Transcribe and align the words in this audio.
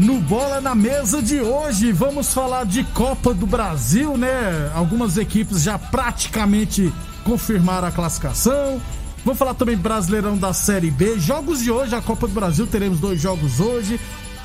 No 0.00 0.18
Bola 0.18 0.62
na 0.62 0.74
Mesa 0.74 1.20
de 1.20 1.42
hoje, 1.42 1.92
vamos 1.92 2.32
falar 2.32 2.64
de 2.64 2.82
Copa 2.84 3.34
do 3.34 3.46
Brasil, 3.46 4.16
né? 4.16 4.72
Algumas 4.74 5.18
equipes 5.18 5.62
já 5.62 5.78
praticamente 5.78 6.90
confirmaram 7.22 7.86
a 7.86 7.92
classificação. 7.92 8.80
Vamos 9.22 9.38
falar 9.38 9.52
também 9.52 9.76
Brasileirão 9.76 10.38
da 10.38 10.54
Série 10.54 10.90
B. 10.90 11.18
Jogos 11.18 11.60
de 11.60 11.70
hoje, 11.70 11.94
a 11.94 12.00
Copa 12.00 12.26
do 12.26 12.32
Brasil, 12.32 12.66
teremos 12.66 12.98
dois 12.98 13.20
jogos 13.20 13.60
hoje. 13.60 14.00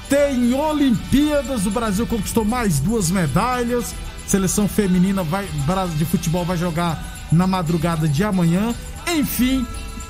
Tem 0.10 0.54
Olimpíadas, 0.54 1.66
o 1.66 1.72
Brasil 1.72 2.06
conquistou 2.06 2.44
mais 2.44 2.82
duas 2.82 3.10
medalhas. 3.10 3.96
Seleção 4.28 4.68
feminina 4.68 5.24
vai, 5.24 5.48
de 5.98 6.04
futebol 6.04 6.44
vai 6.44 6.58
jogar 6.58 7.02
na 7.32 7.48
madrugada 7.48 8.10
de 8.10 8.26
amanhã. 8.26 8.76
Enfim, 9.08 9.66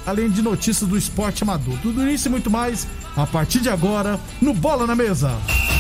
além 0.06 0.30
de 0.30 0.42
notícias 0.42 0.90
do 0.90 0.98
esporte 0.98 1.44
amador. 1.44 1.78
Tudo 1.82 2.08
isso 2.10 2.28
e 2.28 2.32
muito 2.32 2.50
mais 2.50 2.88
a 3.16 3.26
partir 3.26 3.60
de 3.60 3.70
agora 3.70 4.20
no 4.42 4.54
Bola 4.54 4.86
na 4.86 4.96
Mesa. 4.96 5.32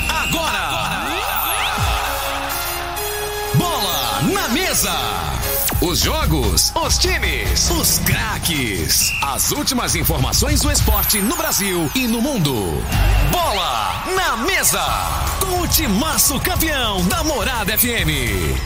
Agora! 0.09 1.05
Bola 3.55 4.21
na 4.33 4.49
Mesa! 4.49 5.35
Os 5.81 5.99
jogos, 5.99 6.71
os 6.73 6.97
times, 6.97 7.69
os 7.69 7.99
craques. 7.99 9.11
As 9.21 9.52
últimas 9.52 9.93
informações 9.93 10.61
do 10.61 10.71
esporte 10.71 11.21
no 11.21 11.35
Brasil 11.35 11.91
e 11.93 12.08
no 12.08 12.21
mundo. 12.21 12.81
Bola 13.30 14.03
na 14.15 14.37
mesa. 14.37 14.81
Com 15.39 15.61
o 15.61 15.67
timaço 15.67 16.39
campeão 16.39 17.05
da 17.08 17.23
Morada 17.23 17.77
FM. 17.77 18.58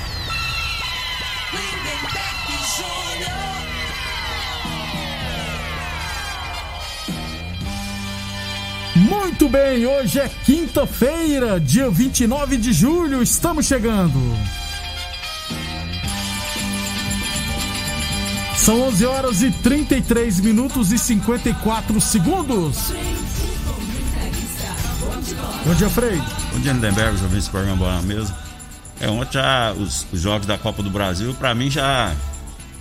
Muito 9.10 9.50
bem, 9.50 9.88
hoje 9.88 10.20
é 10.20 10.30
quinta-feira, 10.46 11.60
dia 11.60 11.90
29 11.90 12.58
de 12.58 12.72
julho, 12.72 13.24
estamos 13.24 13.66
chegando. 13.66 14.20
São 18.56 18.82
11 18.84 19.06
horas 19.08 19.42
e 19.42 19.50
33 19.50 20.40
minutos 20.42 20.92
e 20.92 21.00
54 21.00 22.00
segundos. 22.00 22.94
Bom 25.66 25.74
dia, 25.74 25.90
Frei. 25.90 26.22
Bom 26.54 26.60
dia, 26.60 26.74
Lindenberg, 26.74 27.18
já 27.18 27.26
vi 27.26 27.40
esse 27.40 27.50
programa 27.50 27.78
bola 27.78 27.96
na 27.96 28.02
mesa. 28.04 28.38
É, 29.02 29.10
ontem 29.10 29.34
já 29.34 29.74
os, 29.74 30.06
os 30.14 30.22
jogos 30.22 30.46
da 30.46 30.58
Copa 30.58 30.84
do 30.84 30.92
Brasil, 30.92 31.34
pra 31.34 31.56
mim 31.56 31.72
já, 31.72 32.14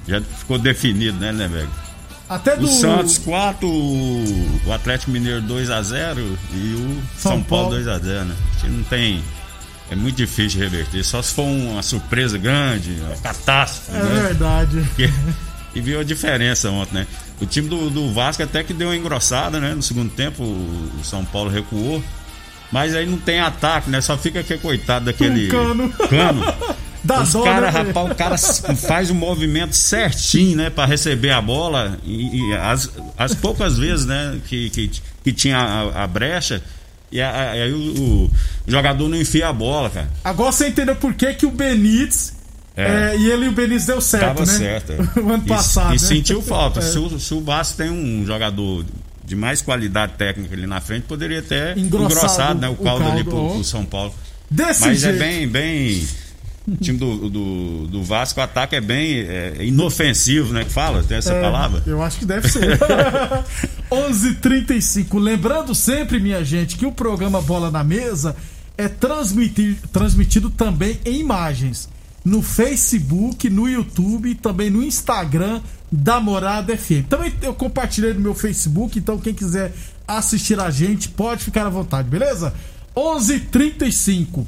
já 0.06 0.20
ficou 0.20 0.58
definido, 0.58 1.18
né, 1.18 1.32
Lindenberg? 1.32 1.87
Até 2.28 2.56
do... 2.56 2.66
O 2.66 2.68
Santos 2.68 3.16
4, 3.18 3.66
o 3.66 4.72
Atlético 4.72 5.10
Mineiro 5.10 5.40
2 5.40 5.70
a 5.70 5.80
0 5.80 6.38
e 6.52 6.74
o 6.74 7.02
São, 7.16 7.32
São 7.32 7.42
Paulo 7.42 7.70
2 7.70 7.88
a 7.88 7.98
0 7.98 8.24
né? 8.26 8.36
A 8.56 8.60
gente 8.60 8.76
não 8.76 8.84
tem. 8.84 9.22
É 9.90 9.96
muito 9.96 10.16
difícil 10.16 10.60
reverter. 10.60 11.02
Só 11.02 11.22
se 11.22 11.32
for 11.32 11.44
uma 11.44 11.82
surpresa 11.82 12.36
grande, 12.36 13.00
uma 13.00 13.16
catástrofe. 13.16 13.98
É 13.98 14.02
né? 14.02 14.22
verdade. 14.22 14.80
Porque, 14.80 15.10
e 15.74 15.80
viu 15.80 16.00
a 16.00 16.04
diferença 16.04 16.70
ontem, 16.70 16.96
né? 16.96 17.06
O 17.40 17.46
time 17.46 17.68
do, 17.68 17.88
do 17.88 18.12
Vasco 18.12 18.42
até 18.42 18.62
que 18.62 18.74
deu 18.74 18.88
uma 18.88 18.96
engrossada, 18.96 19.58
né? 19.58 19.74
No 19.74 19.82
segundo 19.82 20.10
tempo, 20.10 20.42
o 20.42 21.00
São 21.02 21.24
Paulo 21.24 21.48
recuou. 21.48 22.02
Mas 22.70 22.94
aí 22.94 23.06
não 23.06 23.16
tem 23.16 23.40
ataque, 23.40 23.88
né? 23.88 24.02
Só 24.02 24.18
fica 24.18 24.40
aquele 24.40 24.60
coitado 24.60 25.06
daquele. 25.06 25.46
Um 25.46 25.50
cano. 25.50 25.90
cano. 26.10 26.44
Dá 27.04 27.22
Os 27.22 27.32
cara, 27.32 27.70
né, 27.70 27.84
rapaz, 27.84 28.10
o 28.10 28.14
cara 28.14 28.38
faz 28.76 29.10
o 29.10 29.14
movimento 29.14 29.74
certinho, 29.76 30.56
né, 30.56 30.70
para 30.70 30.84
receber 30.86 31.30
a 31.30 31.40
bola 31.40 31.98
e, 32.04 32.50
e 32.50 32.54
as, 32.54 32.90
as 33.16 33.34
poucas 33.34 33.78
vezes, 33.78 34.04
né, 34.04 34.38
que, 34.46 34.68
que, 34.70 34.90
que 35.22 35.32
tinha 35.32 35.58
a, 35.58 36.04
a 36.04 36.06
brecha 36.06 36.62
e 37.10 37.20
aí 37.22 37.72
o, 37.72 38.24
o 38.24 38.30
jogador 38.66 39.08
não 39.08 39.16
enfia 39.18 39.48
a 39.48 39.52
bola, 39.52 39.88
cara. 39.88 40.08
Agora 40.22 40.52
você 40.52 40.68
entendeu 40.68 40.94
por 40.94 41.14
que, 41.14 41.32
que 41.34 41.46
o 41.46 41.50
Benítez. 41.50 42.36
É. 42.76 43.12
é, 43.12 43.16
e 43.18 43.30
ele 43.30 43.46
e 43.46 43.48
o 43.48 43.52
Benítez 43.52 43.86
deu 43.86 44.00
certo, 44.00 44.26
Tava 44.26 44.40
né? 44.46 44.58
certo. 44.58 44.92
é. 44.92 44.96
o 45.20 45.32
ano 45.32 45.42
E- 45.44 45.48
passado. 45.48 45.88
E, 45.88 45.92
né? 45.92 45.98
sentiu 45.98 46.42
falta. 46.42 46.80
É. 46.80 46.82
Se, 46.82 46.98
o, 46.98 47.18
se 47.18 47.34
o 47.34 47.40
Vasco 47.40 47.78
tem 47.78 47.90
um 47.90 48.24
jogador 48.26 48.84
de 49.24 49.34
mais 49.34 49.60
qualidade 49.62 50.12
técnica 50.14 50.54
ali 50.54 50.66
na 50.66 50.80
frente, 50.80 51.04
poderia 51.04 51.42
ter 51.42 51.76
Engrossado 51.76 52.12
engrossado, 52.14 52.60
né, 52.60 52.68
o 52.68 52.72
o 52.72 52.76
caldo 52.76 53.04
ali 53.04 53.24
caldo, 53.24 53.30
pro, 53.30 53.54
pro 53.54 53.64
São 53.64 53.84
Paulo. 53.84 54.14
Desse 54.50 54.86
Mas 54.86 55.00
jeito. 55.00 55.16
é 55.16 55.18
bem, 55.18 55.48
bem. 55.48 56.06
O 56.72 56.76
time 56.76 56.98
do, 56.98 57.30
do, 57.30 57.86
do 57.86 58.04
Vasco, 58.04 58.40
o 58.40 58.42
ataque 58.42 58.76
é 58.76 58.80
bem 58.80 59.20
é, 59.20 59.56
inofensivo, 59.64 60.52
né? 60.52 60.64
Que 60.64 60.70
fala, 60.70 61.02
tem 61.02 61.16
essa 61.16 61.32
É, 61.32 61.40
palavra. 61.40 61.82
Eu 61.86 62.02
acho 62.02 62.18
que 62.18 62.26
deve 62.26 62.48
ser. 62.48 62.78
11:35. 63.90 65.18
Lembrando 65.18 65.74
sempre, 65.74 66.20
minha 66.20 66.44
gente, 66.44 66.76
que 66.76 66.86
o 66.86 66.92
programa 66.92 67.40
Bola 67.40 67.70
na 67.70 67.82
Mesa 67.82 68.36
é 68.76 68.88
transmitir, 68.88 69.76
transmitido 69.92 70.50
também 70.50 71.00
em 71.04 71.20
imagens 71.20 71.88
no 72.24 72.42
Facebook, 72.42 73.48
no 73.48 73.68
YouTube 73.68 74.30
e 74.30 74.34
também 74.34 74.68
no 74.70 74.82
Instagram 74.82 75.60
da 75.90 76.20
Morada 76.20 76.76
FM. 76.76 77.06
Também 77.08 77.32
eu 77.40 77.54
compartilhei 77.54 78.12
no 78.12 78.20
meu 78.20 78.34
Facebook, 78.34 78.98
então 78.98 79.18
quem 79.18 79.32
quiser 79.32 79.72
assistir 80.06 80.60
a 80.60 80.70
gente 80.70 81.08
pode 81.08 81.42
ficar 81.44 81.66
à 81.66 81.70
vontade, 81.70 82.08
beleza? 82.08 82.52
11:35. 82.94 84.44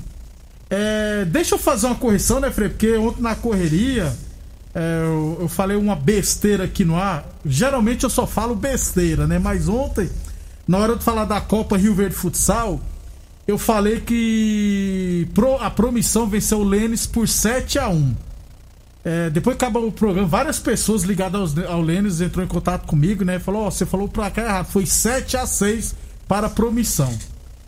É, 0.70 1.24
deixa 1.24 1.56
eu 1.56 1.58
fazer 1.58 1.86
uma 1.88 1.96
correção, 1.96 2.38
né, 2.40 2.50
Frei? 2.50 2.68
Porque 2.68 2.96
ontem 2.96 3.20
na 3.22 3.34
correria 3.34 4.16
é, 4.74 5.02
eu, 5.04 5.38
eu 5.40 5.48
falei 5.48 5.76
uma 5.76 5.96
besteira 5.96 6.64
aqui 6.64 6.84
no 6.84 6.96
ar. 6.96 7.26
Geralmente 7.44 8.04
eu 8.04 8.10
só 8.10 8.26
falo 8.26 8.54
besteira, 8.54 9.26
né? 9.26 9.38
Mas 9.38 9.68
ontem, 9.68 10.08
na 10.68 10.78
hora 10.78 10.94
de 10.96 11.02
falar 11.02 11.24
da 11.24 11.40
Copa 11.40 11.76
Rio 11.76 11.94
Verde 11.94 12.14
Futsal, 12.14 12.80
eu 13.48 13.58
falei 13.58 14.00
que 14.00 15.26
pro- 15.34 15.56
a 15.56 15.68
promissão 15.70 16.28
venceu 16.28 16.58
o 16.60 16.64
Lênis 16.64 17.04
por 17.04 17.26
7 17.26 17.78
a 17.78 17.88
1 17.88 18.14
É, 19.04 19.28
depois 19.30 19.56
que 19.56 19.64
acabou 19.64 19.88
o 19.88 19.90
programa, 19.92 20.28
várias 20.28 20.58
pessoas 20.60 21.02
ligadas 21.02 21.56
ao 21.68 21.80
Lênis 21.80 22.20
entrou 22.20 22.44
em 22.44 22.48
contato 22.48 22.86
comigo, 22.86 23.24
né? 23.24 23.38
Falou, 23.40 23.62
ó, 23.62 23.70
você 23.70 23.84
falou 23.86 24.06
pra 24.06 24.30
cá 24.30 24.42
errado. 24.42 24.66
Foi 24.66 24.86
7 24.86 25.36
a 25.36 25.46
6 25.46 25.94
para 26.28 26.46
a 26.46 26.50
promissão. 26.50 27.12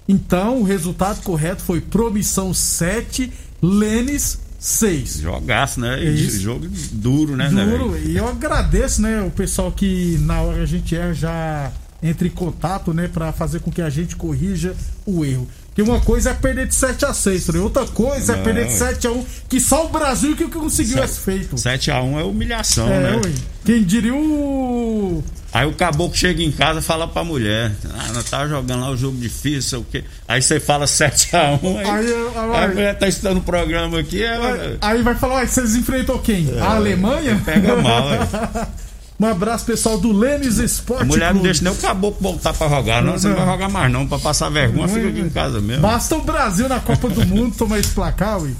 Então, 0.08 0.60
o 0.60 0.64
resultado 0.64 1.22
correto 1.22 1.62
foi 1.62 1.80
promissão 1.80 2.52
7, 2.52 3.32
Lênis 3.62 4.38
6. 4.58 5.20
Jogaço, 5.20 5.80
né? 5.80 6.00
É 6.00 6.10
isso. 6.10 6.40
Jogo 6.40 6.66
duro, 6.92 7.36
né, 7.36 7.50
né, 7.50 7.64
Duro. 7.64 7.90
velho? 7.90 8.10
E 8.10 8.16
eu 8.16 8.28
agradeço, 8.28 9.02
né, 9.02 9.22
o 9.22 9.30
pessoal 9.30 9.72
que 9.72 10.18
na 10.22 10.40
hora 10.40 10.62
a 10.62 10.66
gente 10.66 10.94
erra 10.94 11.14
já 11.14 11.72
entra 12.02 12.26
em 12.26 12.30
contato, 12.30 12.92
né, 12.92 13.08
pra 13.12 13.32
fazer 13.32 13.60
com 13.60 13.70
que 13.70 13.80
a 13.82 13.88
gente 13.90 14.16
corrija 14.16 14.74
o 15.06 15.24
erro. 15.24 15.48
Porque 15.68 15.80
uma 15.90 16.00
coisa 16.00 16.30
é 16.30 16.34
perder 16.34 16.66
de 16.66 16.74
7 16.74 17.06
a 17.06 17.14
6, 17.14 17.48
né? 17.48 17.58
outra 17.60 17.86
coisa 17.86 18.34
é 18.34 18.36
Não. 18.36 18.42
perder 18.44 18.66
de 18.66 18.72
7 18.74 19.06
a 19.06 19.10
1, 19.10 19.24
que 19.48 19.58
só 19.58 19.86
o 19.86 19.88
Brasil 19.88 20.36
que 20.36 20.46
conseguiu 20.48 20.96
Sete- 20.98 21.04
esse 21.06 21.20
feito. 21.20 21.56
7x1 21.56 22.18
é 22.20 22.24
humilhação, 22.24 22.86
É, 22.92 23.00
né? 23.00 23.20
ué. 23.24 23.32
Quem 23.64 23.82
diria 23.82 24.14
o. 24.14 25.24
Aí 25.50 25.66
o 25.66 25.72
caboclo 25.74 26.14
chega 26.16 26.42
em 26.42 26.50
casa 26.52 26.80
e 26.80 26.82
fala 26.82 27.06
pra 27.08 27.24
mulher: 27.24 27.72
Ah, 27.94 28.12
nós 28.12 28.24
tava 28.28 28.48
jogando 28.48 28.80
lá 28.82 28.90
o 28.90 28.96
jogo 28.98 29.16
difícil, 29.16 29.80
o 29.80 29.84
quê. 29.84 30.04
Aí 30.28 30.42
você 30.42 30.60
fala 30.60 30.84
7x1, 30.86 31.78
aí, 31.78 31.86
Aí, 31.86 31.86
aí, 31.86 32.14
aí- 32.36 32.64
a 32.64 32.68
mulher 32.68 32.98
tá 32.98 33.08
estudando 33.08 33.38
o 33.38 33.42
programa 33.42 33.98
aqui, 34.00 34.22
ela 34.22 34.76
Aí 34.80 35.02
vai 35.02 35.14
falar, 35.14 35.36
ué, 35.36 35.46
vocês 35.46 35.74
enfrentou 35.74 36.18
quem? 36.18 36.48
A 36.60 36.74
Alemanha? 36.74 37.30
É, 37.32 37.34
pega 37.52 37.76
mal. 37.76 38.04
Um 39.20 39.26
abraço, 39.26 39.64
pessoal 39.64 39.98
do 40.00 40.10
Lênis 40.12 40.58
Esporte 40.58 41.02
A 41.02 41.06
mulher 41.06 41.26
não 41.26 41.40
Clube. 41.40 41.44
deixa 41.48 41.62
nem 41.64 41.72
o 41.72 41.76
caboclo 41.76 42.18
voltar 42.20 42.52
pra 42.52 42.68
jogar, 42.68 43.02
não. 43.02 43.12
Você 43.12 43.28
não 43.28 43.36
Não. 43.36 43.44
vai 43.44 43.54
jogar 43.54 43.68
mais, 43.68 43.92
não. 43.92 44.06
Pra 44.06 44.18
passar 44.18 44.48
vergonha, 44.48 44.88
fica 44.88 45.08
aqui 45.08 45.20
em 45.20 45.30
casa 45.30 45.60
mesmo. 45.60 45.82
Basta 45.82 46.16
o 46.16 46.22
Brasil 46.22 46.68
na 46.68 46.80
Copa 46.80 47.08
do 47.08 47.24
Mundo 47.26 47.54
tomar 47.56 47.78
esse 47.78 47.90
placar, 47.90 48.40
ui. 48.40 48.54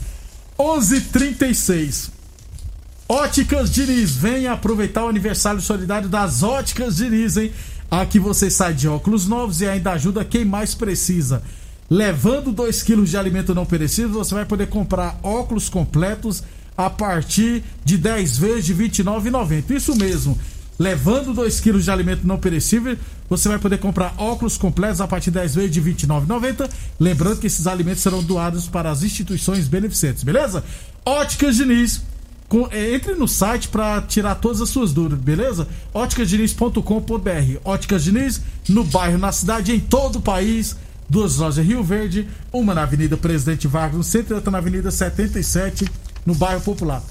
11:36. 0.58 2.10
Óticas 3.08 3.70
Diniz, 3.70 4.12
venha 4.14 4.52
aproveitar 4.52 5.04
o 5.04 5.08
aniversário 5.08 5.60
solidário 5.60 6.08
das 6.08 6.42
Óticas 6.42 6.96
Diniz, 6.96 7.36
hein? 7.36 7.52
Aqui 7.90 8.18
você 8.18 8.48
sai 8.50 8.72
de 8.72 8.88
óculos 8.88 9.26
novos 9.26 9.60
e 9.60 9.66
ainda 9.66 9.92
ajuda 9.92 10.24
quem 10.24 10.44
mais 10.44 10.74
precisa. 10.74 11.42
Levando 11.90 12.52
2 12.52 12.82
quilos 12.82 13.10
de 13.10 13.18
alimento 13.18 13.54
não 13.54 13.66
perecível, 13.66 14.12
você 14.24 14.34
vai 14.34 14.46
poder 14.46 14.68
comprar 14.68 15.18
óculos 15.22 15.68
completos 15.68 16.42
a 16.86 16.90
partir 16.90 17.62
de 17.84 17.96
10 17.96 18.38
vezes 18.38 18.66
de 18.66 18.72
R$ 18.72 18.88
29,90. 18.88 19.70
Isso 19.70 19.96
mesmo. 19.96 20.38
Levando 20.78 21.34
2 21.34 21.60
quilos 21.60 21.84
de 21.84 21.90
alimento 21.90 22.26
não 22.26 22.38
perecível, 22.38 22.96
você 23.28 23.48
vai 23.48 23.58
poder 23.58 23.78
comprar 23.78 24.14
óculos 24.18 24.56
completos 24.56 25.00
a 25.00 25.06
partir 25.06 25.30
de 25.30 25.38
10 25.38 25.54
vezes 25.54 25.70
de 25.70 25.80
R$ 25.80 25.92
29,90. 25.92 26.68
Lembrando 26.98 27.38
que 27.38 27.46
esses 27.46 27.66
alimentos 27.66 28.02
serão 28.02 28.22
doados 28.22 28.66
para 28.66 28.90
as 28.90 29.02
instituições 29.02 29.68
beneficentes, 29.68 30.22
beleza? 30.22 30.64
Óticas 31.04 31.56
Diniz 31.56 32.02
é, 32.70 32.94
entre 32.94 33.14
no 33.14 33.26
site 33.26 33.68
para 33.68 34.02
tirar 34.02 34.34
todas 34.34 34.60
as 34.60 34.68
suas 34.68 34.92
dúvidas, 34.92 35.18
beleza? 35.18 35.66
óticasdiniz.com.br 35.94 37.58
Óticas 37.64 38.04
Diniz, 38.04 38.42
no 38.68 38.84
bairro, 38.84 39.18
na 39.18 39.32
cidade, 39.32 39.72
em 39.72 39.80
todo 39.80 40.16
o 40.16 40.22
país. 40.22 40.76
Duas 41.08 41.36
lojas 41.36 41.64
Rio 41.64 41.82
Verde, 41.82 42.28
uma 42.52 42.74
na 42.74 42.82
Avenida 42.82 43.16
Presidente 43.16 43.66
Vargas, 43.68 43.96
no 43.96 44.04
centro, 44.04 44.34
e 44.34 44.36
outra 44.36 44.50
na 44.50 44.58
Avenida 44.58 44.90
77, 44.90 45.86
no 46.24 46.34
bairro 46.34 46.60
Popular. 46.60 47.02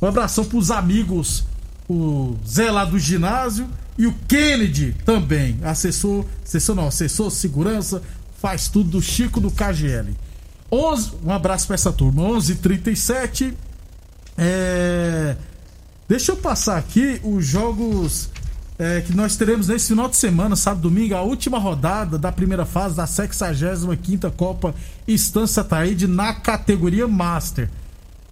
Um 0.00 0.06
abração 0.06 0.44
pros 0.44 0.70
amigos, 0.70 1.44
o 1.88 2.36
Zé 2.46 2.70
lá 2.70 2.84
do 2.84 2.98
ginásio 2.98 3.68
e 3.96 4.06
o 4.06 4.14
Kennedy 4.26 4.96
também, 5.04 5.58
assessor, 5.62 6.24
assessor 6.44 6.74
não, 6.74 6.88
assessor 6.88 7.30
segurança, 7.30 8.02
faz 8.40 8.68
tudo 8.68 8.90
do 8.90 9.02
Chico 9.02 9.40
do 9.40 9.50
KGL. 9.50 10.16
11, 10.70 11.12
um 11.24 11.30
abraço 11.30 11.66
para 11.66 11.74
essa 11.74 11.92
turma, 11.92 12.22
11:37 12.22 13.54
é... 14.36 15.36
Deixa 16.08 16.32
eu 16.32 16.36
passar 16.36 16.78
aqui 16.78 17.20
os 17.22 17.46
jogos 17.46 18.28
é, 18.78 19.00
que 19.00 19.14
nós 19.14 19.36
teremos 19.36 19.68
nesse 19.68 19.88
final 19.88 20.08
de 20.08 20.16
semana, 20.16 20.56
sábado 20.56 20.82
domingo, 20.82 21.14
a 21.14 21.22
última 21.22 21.58
rodada 21.58 22.18
da 22.18 22.32
primeira 22.32 22.66
fase 22.66 22.96
da 22.96 23.06
65 23.06 24.30
Copa 24.32 24.74
Estância 25.06 25.62
Taíde 25.62 26.06
na 26.06 26.34
categoria 26.34 27.06
Master. 27.06 27.70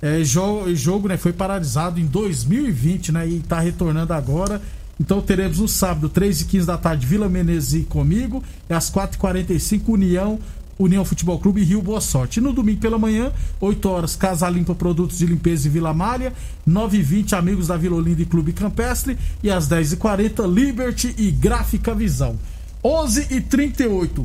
É, 0.02 0.24
jogo, 0.24 0.74
jogo 0.74 1.08
né, 1.08 1.16
foi 1.16 1.32
paralisado 1.32 2.00
em 2.00 2.06
2020 2.06 3.12
né, 3.12 3.28
e 3.28 3.36
está 3.36 3.60
retornando 3.60 4.12
agora. 4.12 4.60
Então 4.98 5.20
teremos 5.20 5.58
no 5.58 5.68
sábado, 5.68 6.08
3 6.08 6.42
e 6.42 6.44
15 6.44 6.66
da 6.66 6.76
tarde, 6.76 7.06
Vila 7.06 7.28
Menezes 7.28 7.86
comigo, 7.86 8.42
e 8.68 8.74
às 8.74 8.90
4h45, 8.90 9.82
União 9.88 10.38
União 10.78 11.04
Futebol 11.04 11.38
Clube 11.38 11.62
Rio 11.62 11.82
Boa 11.82 12.00
Sorte. 12.00 12.38
E 12.38 12.42
no 12.42 12.54
domingo 12.54 12.80
pela 12.80 12.98
manhã, 12.98 13.30
8 13.60 13.88
horas, 13.88 14.16
Casa 14.16 14.48
Limpa 14.48 14.74
Produtos 14.74 15.18
de 15.18 15.26
Limpeza 15.26 15.68
e 15.68 15.70
Vila 15.70 15.92
Malha, 15.92 16.32
9h20, 16.66 17.34
Amigos 17.34 17.66
da 17.66 17.76
Vila 17.76 17.96
Olinda 17.96 18.22
e 18.22 18.26
Clube 18.26 18.54
Campestre, 18.54 19.18
e 19.42 19.50
às 19.50 19.68
10h40, 19.68 20.50
Liberty 20.50 21.14
e 21.18 21.30
Gráfica 21.30 21.94
Visão. 21.94 22.38
11h38. 22.82 24.24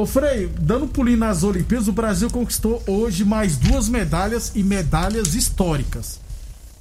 Ô 0.00 0.06
Frei, 0.06 0.50
dando 0.58 0.86
pulinho 0.86 1.18
nas 1.18 1.42
Olimpíadas, 1.42 1.86
o 1.86 1.92
Brasil 1.92 2.30
conquistou 2.30 2.82
hoje 2.86 3.22
mais 3.22 3.58
duas 3.58 3.86
medalhas 3.86 4.52
e 4.54 4.62
medalhas 4.62 5.34
históricas. 5.34 6.18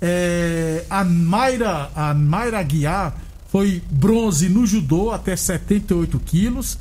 É, 0.01 0.86
a 0.89 1.04
Mayra, 1.04 1.92
a 1.94 2.13
Mayra 2.13 2.63
Guiar 2.63 3.19
foi 3.50 3.83
bronze 3.92 4.48
no 4.48 4.66
judô 4.66 5.12
até 5.12 5.36
78 5.36 6.18
quilos 6.19 6.77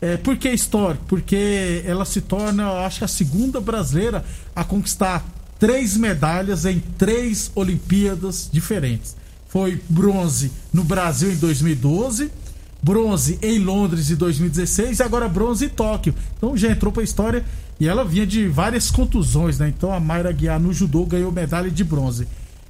é, 0.00 0.16
por 0.16 0.36
que 0.36 0.50
histórico? 0.50 1.04
Porque 1.06 1.82
ela 1.86 2.04
se 2.04 2.20
torna, 2.20 2.84
acho 2.84 2.98
que 2.98 3.04
a 3.04 3.08
segunda 3.08 3.60
brasileira 3.60 4.24
a 4.54 4.62
conquistar 4.62 5.24
três 5.58 5.96
medalhas 5.96 6.64
em 6.64 6.80
três 6.98 7.50
Olimpíadas 7.54 8.48
diferentes. 8.52 9.16
Foi 9.48 9.80
bronze 9.88 10.52
no 10.72 10.84
Brasil 10.84 11.32
em 11.32 11.36
2012, 11.36 12.30
bronze 12.86 13.36
em 13.42 13.58
Londres 13.58 14.12
em 14.12 14.14
2016 14.14 15.00
e 15.00 15.02
agora 15.02 15.28
bronze 15.28 15.64
em 15.64 15.68
Tóquio. 15.68 16.14
Então 16.36 16.56
já 16.56 16.70
entrou 16.70 16.92
para 16.92 17.02
a 17.02 17.04
história 17.04 17.44
e 17.80 17.88
ela 17.88 18.04
vinha 18.04 18.24
de 18.24 18.46
várias 18.46 18.92
contusões, 18.92 19.58
né? 19.58 19.68
Então 19.76 19.92
a 19.92 19.98
Mayra 19.98 20.30
Guiar 20.30 20.60
no 20.60 20.72
judô 20.72 21.04
ganhou 21.04 21.32
medalha 21.32 21.68
de 21.68 21.82
bronze. 21.82 22.28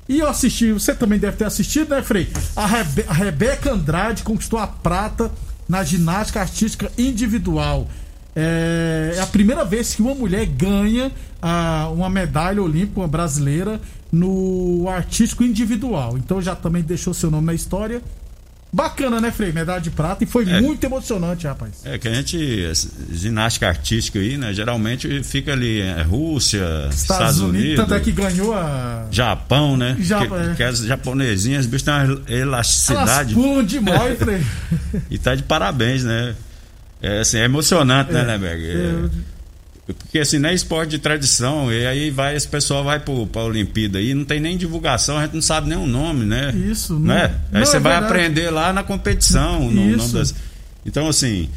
E 0.08 0.20
eu 0.20 0.26
assisti, 0.26 0.72
você 0.72 0.94
também 0.94 1.18
deve 1.18 1.36
ter 1.36 1.44
assistido, 1.44 1.90
né, 1.90 2.00
Frei? 2.00 2.28
A, 2.54 2.64
Rebe 2.64 3.04
a 3.06 3.12
Rebeca 3.12 3.70
Andrade 3.70 4.22
conquistou 4.22 4.58
a 4.58 4.66
prata 4.66 5.30
na 5.68 5.84
ginástica 5.84 6.40
artística 6.40 6.90
individual. 6.96 7.86
É, 8.34 9.16
é 9.16 9.20
a 9.20 9.26
primeira 9.26 9.66
vez 9.66 9.94
que 9.94 10.00
uma 10.00 10.14
mulher 10.14 10.46
ganha 10.46 11.12
ah, 11.42 11.90
uma 11.92 12.08
medalha 12.08 12.62
olímpica 12.62 13.06
brasileira 13.06 13.78
no 14.10 14.88
artístico 14.88 15.44
individual. 15.44 16.16
Então 16.16 16.40
já 16.40 16.56
também 16.56 16.82
deixou 16.82 17.12
seu 17.12 17.30
nome 17.30 17.46
na 17.48 17.54
história. 17.54 18.00
Bacana, 18.72 19.20
né, 19.20 19.30
Frei? 19.30 19.52
Medalha 19.52 19.80
de 19.80 19.90
prata 19.90 20.24
e 20.24 20.26
foi 20.26 20.48
é, 20.48 20.60
muito 20.60 20.84
emocionante, 20.84 21.46
rapaz. 21.46 21.80
É 21.84 21.96
que 21.96 22.08
a 22.08 22.14
gente, 22.14 22.72
ginástica 23.10 23.68
artística 23.68 24.18
aí, 24.18 24.36
né? 24.36 24.52
Geralmente 24.52 25.22
fica 25.22 25.52
ali 25.52 25.80
é, 25.80 26.02
Rússia, 26.02 26.58
Estados, 26.90 27.02
Estados 27.02 27.40
Unidos, 27.40 27.60
Unidos. 27.60 27.76
Tanto 27.76 27.94
é 27.94 28.00
que 28.00 28.12
ganhou 28.12 28.54
a. 28.54 29.06
Japão, 29.10 29.76
né? 29.76 29.96
Japão, 30.00 30.38
que, 30.38 30.50
é. 30.50 30.54
que 30.56 30.62
as 30.62 30.80
japonesinhas, 30.80 31.60
as 31.60 31.66
bichas 31.66 31.82
têm 31.82 31.94
uma 31.94 32.22
elasticidade. 32.28 33.32
Elas 33.32 33.44
pulam 33.44 33.64
demais, 33.64 34.18
Frei. 34.18 34.44
e 35.10 35.16
tá 35.16 35.34
de 35.34 35.42
parabéns, 35.42 36.04
né? 36.04 36.34
É, 37.00 37.20
assim, 37.20 37.38
é 37.38 37.44
emocionante, 37.44 38.12
né, 38.12 38.22
é, 38.22 38.24
né, 38.24 38.38
Berg? 38.38 38.64
É. 38.64 39.35
Porque 39.86 40.18
assim, 40.18 40.38
não 40.38 40.48
é 40.48 40.54
esporte 40.54 40.90
de 40.90 40.98
tradição, 40.98 41.72
e 41.72 41.86
aí 41.86 42.10
vai, 42.10 42.34
esse 42.34 42.48
pessoal 42.48 42.82
vai 42.82 42.98
para 42.98 43.12
a 43.40 43.44
Olimpíada 43.44 43.98
aí, 43.98 44.14
não 44.14 44.24
tem 44.24 44.40
nem 44.40 44.56
divulgação, 44.56 45.16
a 45.16 45.22
gente 45.22 45.34
não 45.34 45.42
sabe 45.42 45.68
nem 45.68 45.78
o 45.78 45.86
nome, 45.86 46.24
né? 46.24 46.52
Isso, 46.52 46.94
não. 46.94 47.14
Né? 47.14 47.24
Aí 47.52 47.60
não, 47.60 47.64
você 47.64 47.76
é 47.76 47.80
vai 47.80 47.92
verdade. 47.92 48.12
aprender 48.12 48.50
lá 48.50 48.72
na 48.72 48.82
competição. 48.82 49.70
No, 49.70 49.96
Isso. 49.96 50.12
Das... 50.12 50.34
Então, 50.84 51.08
assim, 51.08 51.48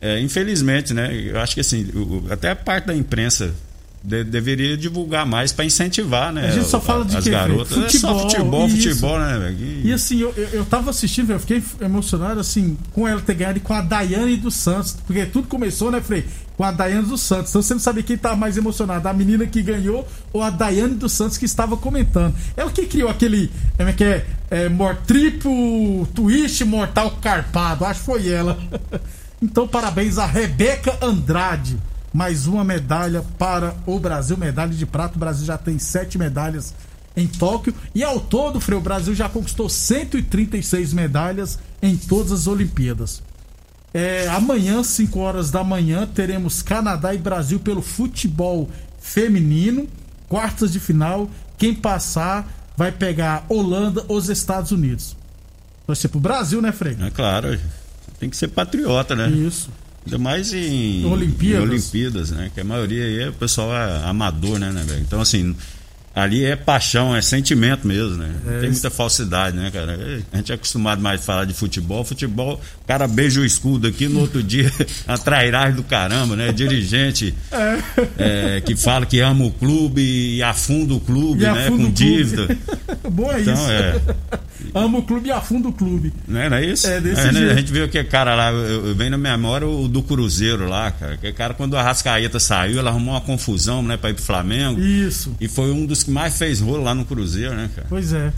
é, 0.00 0.20
infelizmente, 0.20 0.92
né? 0.92 1.14
Eu 1.14 1.40
acho 1.40 1.54
que 1.54 1.60
assim, 1.60 1.88
o, 1.94 2.26
até 2.30 2.50
a 2.50 2.56
parte 2.56 2.86
da 2.86 2.94
imprensa 2.94 3.54
de, 4.02 4.24
deveria 4.24 4.76
divulgar 4.76 5.26
mais 5.26 5.52
para 5.52 5.64
incentivar, 5.64 6.32
né? 6.32 6.48
A 6.48 6.50
gente 6.52 6.68
só 6.68 6.80
fala 6.80 7.04
de 7.04 7.16
as 7.16 7.26
garotas. 7.26 7.68
Futebol, 7.68 7.86
é 7.86 7.90
só 7.90 8.18
futebol, 8.18 8.66
isso. 8.66 8.76
futebol, 8.76 9.18
né? 9.18 9.56
E, 9.58 9.88
e 9.88 9.92
assim, 9.92 10.20
eu, 10.20 10.32
eu 10.52 10.64
tava 10.64 10.90
assistindo, 10.90 11.32
eu 11.32 11.40
fiquei 11.40 11.62
emocionado 11.80 12.40
assim 12.40 12.76
com 12.92 13.06
ela 13.06 13.20
ter 13.20 13.34
ganhado 13.34 13.58
e 13.58 13.60
com 13.60 13.74
a 13.74 13.80
Daiane 13.80 14.36
dos 14.36 14.54
Santos, 14.54 14.96
porque 15.06 15.26
tudo 15.26 15.48
começou, 15.48 15.90
né, 15.90 16.00
Frei? 16.00 16.24
Com 16.56 16.64
a 16.64 16.70
Daiane 16.70 17.06
dos 17.06 17.20
Santos. 17.20 17.50
Então 17.50 17.62
você 17.62 17.74
não 17.74 17.80
sabia 17.80 18.02
quem 18.02 18.16
tava 18.16 18.36
mais 18.36 18.56
emocionado, 18.56 19.06
a 19.08 19.12
menina 19.12 19.46
que 19.46 19.62
ganhou 19.62 20.06
ou 20.32 20.42
a 20.42 20.50
Daiane 20.50 20.94
dos 20.94 21.12
Santos 21.12 21.36
que 21.36 21.44
estava 21.44 21.76
comentando. 21.76 22.34
Ela 22.56 22.70
que 22.70 22.86
criou 22.86 23.10
aquele, 23.10 23.50
é 23.78 23.92
que 23.92 24.04
é, 24.04 24.26
é 24.50 24.68
triplo 25.06 26.06
twist 26.14 26.64
mortal 26.64 27.10
carpado, 27.20 27.84
acho 27.84 28.00
que 28.00 28.06
foi 28.06 28.28
ela. 28.28 28.58
então 29.42 29.66
parabéns 29.66 30.18
a 30.18 30.26
Rebeca 30.26 30.96
Andrade 31.02 31.78
mais 32.12 32.46
uma 32.46 32.64
medalha 32.64 33.22
para 33.38 33.74
o 33.86 33.98
Brasil, 33.98 34.36
medalha 34.36 34.72
de 34.72 34.86
prata. 34.86 35.16
O 35.16 35.18
Brasil 35.18 35.46
já 35.46 35.58
tem 35.58 35.78
sete 35.78 36.18
medalhas 36.18 36.74
em 37.16 37.26
Tóquio 37.26 37.74
e 37.94 38.04
ao 38.04 38.20
todo, 38.20 38.60
Frei, 38.60 38.78
o 38.78 38.82
Brasil 38.82 39.14
já 39.14 39.28
conquistou 39.28 39.68
136 39.68 40.92
medalhas 40.92 41.58
em 41.82 41.96
todas 41.96 42.32
as 42.32 42.46
Olimpíadas. 42.46 43.22
É, 43.92 44.28
amanhã, 44.28 44.82
5 44.82 45.18
horas 45.18 45.50
da 45.50 45.64
manhã, 45.64 46.06
teremos 46.06 46.62
Canadá 46.62 47.14
e 47.14 47.18
Brasil 47.18 47.58
pelo 47.58 47.82
futebol 47.82 48.68
feminino, 49.00 49.88
quartas 50.28 50.72
de 50.72 50.78
final. 50.78 51.28
Quem 51.56 51.74
passar 51.74 52.46
vai 52.76 52.92
pegar 52.92 53.44
Holanda 53.48 54.04
ou 54.06 54.16
os 54.16 54.28
Estados 54.28 54.70
Unidos. 54.70 55.16
Vai 55.86 55.96
ser 55.96 56.08
pro 56.08 56.20
Brasil, 56.20 56.60
né, 56.60 56.70
Frei? 56.70 56.96
É 57.00 57.10
claro, 57.10 57.58
tem 58.20 58.28
que 58.28 58.36
ser 58.36 58.48
patriota, 58.48 59.16
né? 59.16 59.28
Isso. 59.30 59.70
Ainda 60.06 60.18
mais 60.18 60.52
em 60.52 61.04
Olimpíadas. 61.04 61.66
em 61.66 61.70
Olimpíadas, 61.70 62.30
né? 62.30 62.50
Que 62.54 62.60
a 62.60 62.64
maioria 62.64 63.04
aí 63.04 63.22
é 63.22 63.28
o 63.28 63.32
pessoal 63.32 63.74
é 63.74 64.04
amador, 64.04 64.58
né, 64.58 64.70
né, 64.70 64.82
velho? 64.86 65.00
Então, 65.00 65.20
assim, 65.20 65.54
ali 66.14 66.44
é 66.44 66.56
paixão, 66.56 67.14
é 67.14 67.22
sentimento 67.22 67.86
mesmo, 67.86 68.16
né? 68.16 68.34
É, 68.46 68.60
tem 68.60 68.70
muita 68.70 68.90
falsidade, 68.90 69.56
né, 69.56 69.70
cara? 69.70 69.98
A 70.32 70.36
gente 70.36 70.50
é 70.50 70.54
acostumado 70.54 71.00
mais 71.00 71.20
a 71.20 71.24
falar 71.24 71.44
de 71.44 71.54
futebol. 71.54 72.04
Futebol, 72.04 72.54
o 72.54 72.86
cara 72.86 73.06
beija 73.06 73.40
o 73.40 73.44
escudo 73.44 73.86
aqui, 73.86 74.08
no 74.08 74.20
outro 74.20 74.42
dia, 74.42 74.72
a 75.06 75.16
trairagem 75.16 75.76
do 75.76 75.82
caramba, 75.82 76.34
né? 76.34 76.52
Dirigente 76.52 77.34
é. 77.52 78.56
É, 78.56 78.60
que 78.60 78.74
fala 78.74 79.06
que 79.06 79.20
ama 79.20 79.44
o 79.44 79.50
clube 79.52 80.00
e 80.02 80.42
afunda 80.42 80.94
o 80.94 81.00
clube, 81.00 81.44
e 81.44 81.46
né? 81.46 81.68
Com 81.68 81.90
dívida. 81.90 82.56
Bom 83.10 83.30
é 83.30 83.40
então, 83.40 83.54
isso. 83.54 83.70
É. 83.70 84.00
Ama 84.78 84.98
o 84.98 85.02
clube 85.02 85.28
e 85.28 85.32
afunda 85.32 85.68
o 85.68 85.72
clube. 85.72 86.12
Não 86.26 86.40
era 86.40 86.64
isso? 86.64 86.86
É, 86.86 87.00
desse 87.00 87.28
é, 87.28 87.32
né? 87.32 87.52
A 87.52 87.56
gente 87.56 87.72
viu 87.72 87.88
que 87.88 88.02
cara 88.04 88.34
lá, 88.34 88.50
eu, 88.50 88.86
eu 88.86 88.94
venho 88.94 89.10
na 89.10 89.18
memória 89.18 89.66
o 89.66 89.88
do 89.88 90.02
Cruzeiro 90.02 90.68
lá, 90.68 90.90
cara. 90.90 91.16
Que 91.16 91.32
cara, 91.32 91.54
quando 91.54 91.76
a 91.76 91.82
Rascaeta 91.82 92.38
saiu, 92.38 92.78
ela 92.78 92.90
arrumou 92.90 93.14
uma 93.14 93.20
confusão, 93.20 93.82
né, 93.82 93.96
pra 93.96 94.10
ir 94.10 94.14
pro 94.14 94.22
Flamengo. 94.22 94.80
Isso. 94.80 95.34
E 95.40 95.48
foi 95.48 95.70
um 95.70 95.86
dos 95.86 96.02
que 96.02 96.10
mais 96.10 96.38
fez 96.38 96.60
rolo 96.60 96.82
lá 96.82 96.94
no 96.94 97.04
Cruzeiro, 97.04 97.54
né, 97.54 97.70
cara? 97.74 97.86
Pois 97.88 98.12
é. 98.12 98.32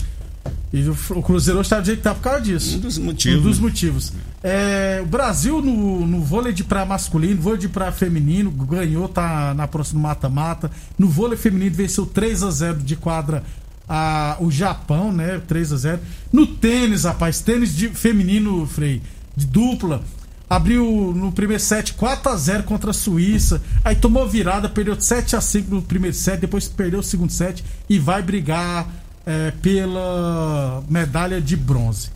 E 0.73 0.87
o, 0.87 1.21
Cruzeiro 1.21 1.59
hoje 1.59 1.67
está 1.67 1.81
do 1.81 1.85
jeito 1.85 1.97
que 1.97 2.03
tá 2.03 2.15
por 2.15 2.21
causa 2.21 2.41
disso. 2.41 2.77
Um 2.77 2.79
dos 2.79 2.97
motivos. 2.97 3.39
Um 3.39 3.43
dos 3.43 3.59
motivos. 3.59 4.13
É, 4.41 5.01
o 5.03 5.05
Brasil 5.05 5.61
no, 5.61 6.07
no 6.07 6.21
vôlei 6.21 6.53
de 6.53 6.63
praia 6.63 6.85
masculino, 6.85 7.41
vôlei 7.41 7.59
de 7.59 7.67
praia 7.67 7.91
feminino, 7.91 8.49
ganhou, 8.49 9.07
tá 9.09 9.53
na 9.53 9.67
próxima 9.67 10.01
mata-mata. 10.01 10.71
No 10.97 11.07
vôlei 11.09 11.37
feminino 11.37 11.75
venceu 11.75 12.05
3 12.05 12.43
a 12.43 12.51
0 12.51 12.79
de 12.79 12.95
quadra 12.95 13.43
a, 13.87 14.37
o 14.39 14.51
Japão, 14.51 15.11
né? 15.11 15.41
3 15.47 15.73
a 15.73 15.77
0 15.77 15.99
No 16.31 16.47
tênis, 16.47 17.03
rapaz, 17.03 17.39
tênis 17.41 17.75
de 17.75 17.89
feminino, 17.89 18.65
Frei, 18.65 19.01
de 19.35 19.45
dupla. 19.45 20.01
Abriu 20.49 21.13
no 21.15 21.31
primeiro 21.31 21.63
set 21.63 21.93
4 21.93 22.29
a 22.29 22.35
0 22.35 22.63
contra 22.63 22.91
a 22.91 22.93
Suíça. 22.93 23.61
Aí 23.85 23.95
tomou 23.95 24.27
virada, 24.27 24.67
perdeu 24.67 24.99
7 24.99 25.35
a 25.35 25.41
5 25.41 25.73
no 25.73 25.81
primeiro 25.81 26.15
set, 26.15 26.39
depois 26.41 26.67
perdeu 26.67 26.99
o 26.99 27.03
segundo 27.03 27.31
set 27.31 27.63
e 27.89 27.97
vai 27.97 28.21
brigar 28.21 28.87
é, 29.25 29.51
pela 29.61 30.83
medalha 30.89 31.39
de 31.39 31.55
bronze. 31.55 32.09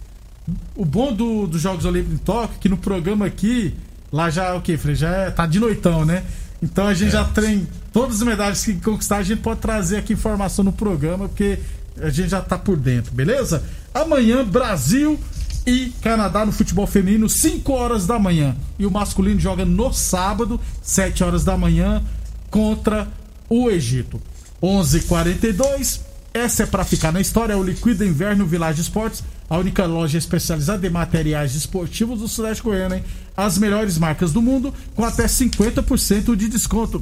O 0.76 0.86
bom 0.86 1.14
do, 1.14 1.48
dos 1.48 1.62
Jogos 1.62 1.86
Olímpicos 1.86 2.16
em 2.16 2.18
Tóquio, 2.18 2.56
é 2.56 2.60
que 2.60 2.70
no 2.70 2.78
programa 2.78 3.26
aqui, 3.26 3.74
lá 4.12 4.30
já 4.30 4.54
o 4.54 4.62
que, 4.62 4.78
Frei? 4.78 4.96
Já 4.96 5.10
é, 5.10 5.32
tá 5.32 5.46
de 5.46 5.60
noitão, 5.60 6.04
né? 6.04 6.24
Então 6.62 6.88
a 6.88 6.94
gente 6.94 7.10
é. 7.10 7.12
já 7.12 7.24
tem 7.24 7.68
todas 7.96 8.18
as 8.18 8.28
medalhas 8.28 8.66
que 8.66 8.74
conquistar, 8.74 9.20
a 9.20 9.24
gente 9.24 9.40
pode 9.40 9.62
trazer 9.62 9.96
aqui 9.96 10.12
informação 10.12 10.66
no 10.66 10.74
programa, 10.74 11.30
porque 11.30 11.60
a 11.98 12.10
gente 12.10 12.28
já 12.28 12.42
tá 12.42 12.58
por 12.58 12.76
dentro, 12.76 13.14
beleza? 13.14 13.64
Amanhã, 13.94 14.44
Brasil 14.44 15.18
e 15.66 15.94
Canadá 16.02 16.46
no 16.46 16.52
futebol 16.52 16.86
feminino, 16.86 17.30
5 17.30 17.72
horas 17.72 18.06
da 18.06 18.20
manhã. 18.20 18.54
E 18.78 18.86
o 18.86 18.92
masculino 18.92 19.40
joga 19.40 19.64
no 19.64 19.94
sábado, 19.94 20.60
7 20.82 21.24
horas 21.24 21.46
da 21.46 21.56
manhã, 21.58 22.04
contra 22.52 23.08
o 23.48 23.72
Egito. 23.72 24.22
11:42 24.62 24.98
h 24.98 25.08
42 25.08 26.06
essa 26.34 26.64
é 26.64 26.66
para 26.66 26.84
ficar 26.84 27.14
na 27.14 27.22
história, 27.22 27.54
é 27.54 27.56
o 27.56 27.64
Liquida 27.64 28.06
Inverno 28.06 28.46
Village 28.46 28.82
Esportes, 28.82 29.24
a 29.50 29.58
única 29.58 29.86
loja 29.86 30.18
especializada 30.18 30.86
em 30.86 30.90
materiais 30.90 31.56
esportivos 31.56 32.20
do 32.20 32.28
Sudeste 32.28 32.62
Goiano, 32.62 32.96
hein? 32.96 33.06
As 33.38 33.58
melhores 33.58 33.98
marcas 33.98 34.34
do 34.34 34.42
mundo, 34.42 34.74
com 34.94 35.06
até 35.06 35.28
50% 35.28 36.36
de 36.36 36.50
desconto. 36.50 37.02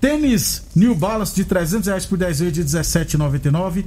Tênis 0.00 0.62
New 0.74 0.94
Balance 0.94 1.34
de 1.34 1.44
300 1.44 1.86
reais 1.86 2.06
por 2.06 2.16
10 2.16 2.40
vezes 2.40 2.54
de 2.54 2.64
17,99. 2.64 3.84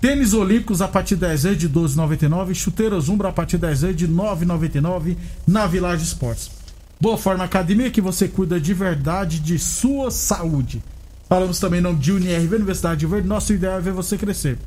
Tênis 0.00 0.32
Olímpicos 0.32 0.80
a 0.80 0.88
partir 0.88 1.14
de 1.14 1.20
10 1.20 1.42
vezes 1.42 1.58
de 1.58 1.68
12,99. 1.68 2.54
Chuteiras 2.54 3.08
Umbra 3.10 3.28
a 3.28 3.32
partir 3.32 3.56
de 3.56 3.66
10 3.66 3.82
vezes 3.82 3.96
de 3.96 4.08
9,99 4.08 5.16
na 5.46 5.66
Village 5.66 6.04
Esportes. 6.04 6.50
Boa 6.98 7.18
Forma 7.18 7.44
Academia, 7.44 7.90
que 7.90 8.00
você 8.00 8.26
cuida 8.26 8.58
de 8.58 8.72
verdade 8.72 9.38
de 9.40 9.58
sua 9.58 10.10
saúde. 10.10 10.82
Falamos 11.28 11.58
também 11.58 11.80
em 11.80 11.82
nome 11.82 11.98
de 11.98 12.12
UniRV, 12.12 12.56
Universidade 12.56 13.00
de 13.00 13.06
Verde. 13.06 13.28
Nosso 13.28 13.52
ideal 13.52 13.76
é 13.76 13.80
ver 13.80 13.92
você 13.92 14.16
crescer. 14.16 14.58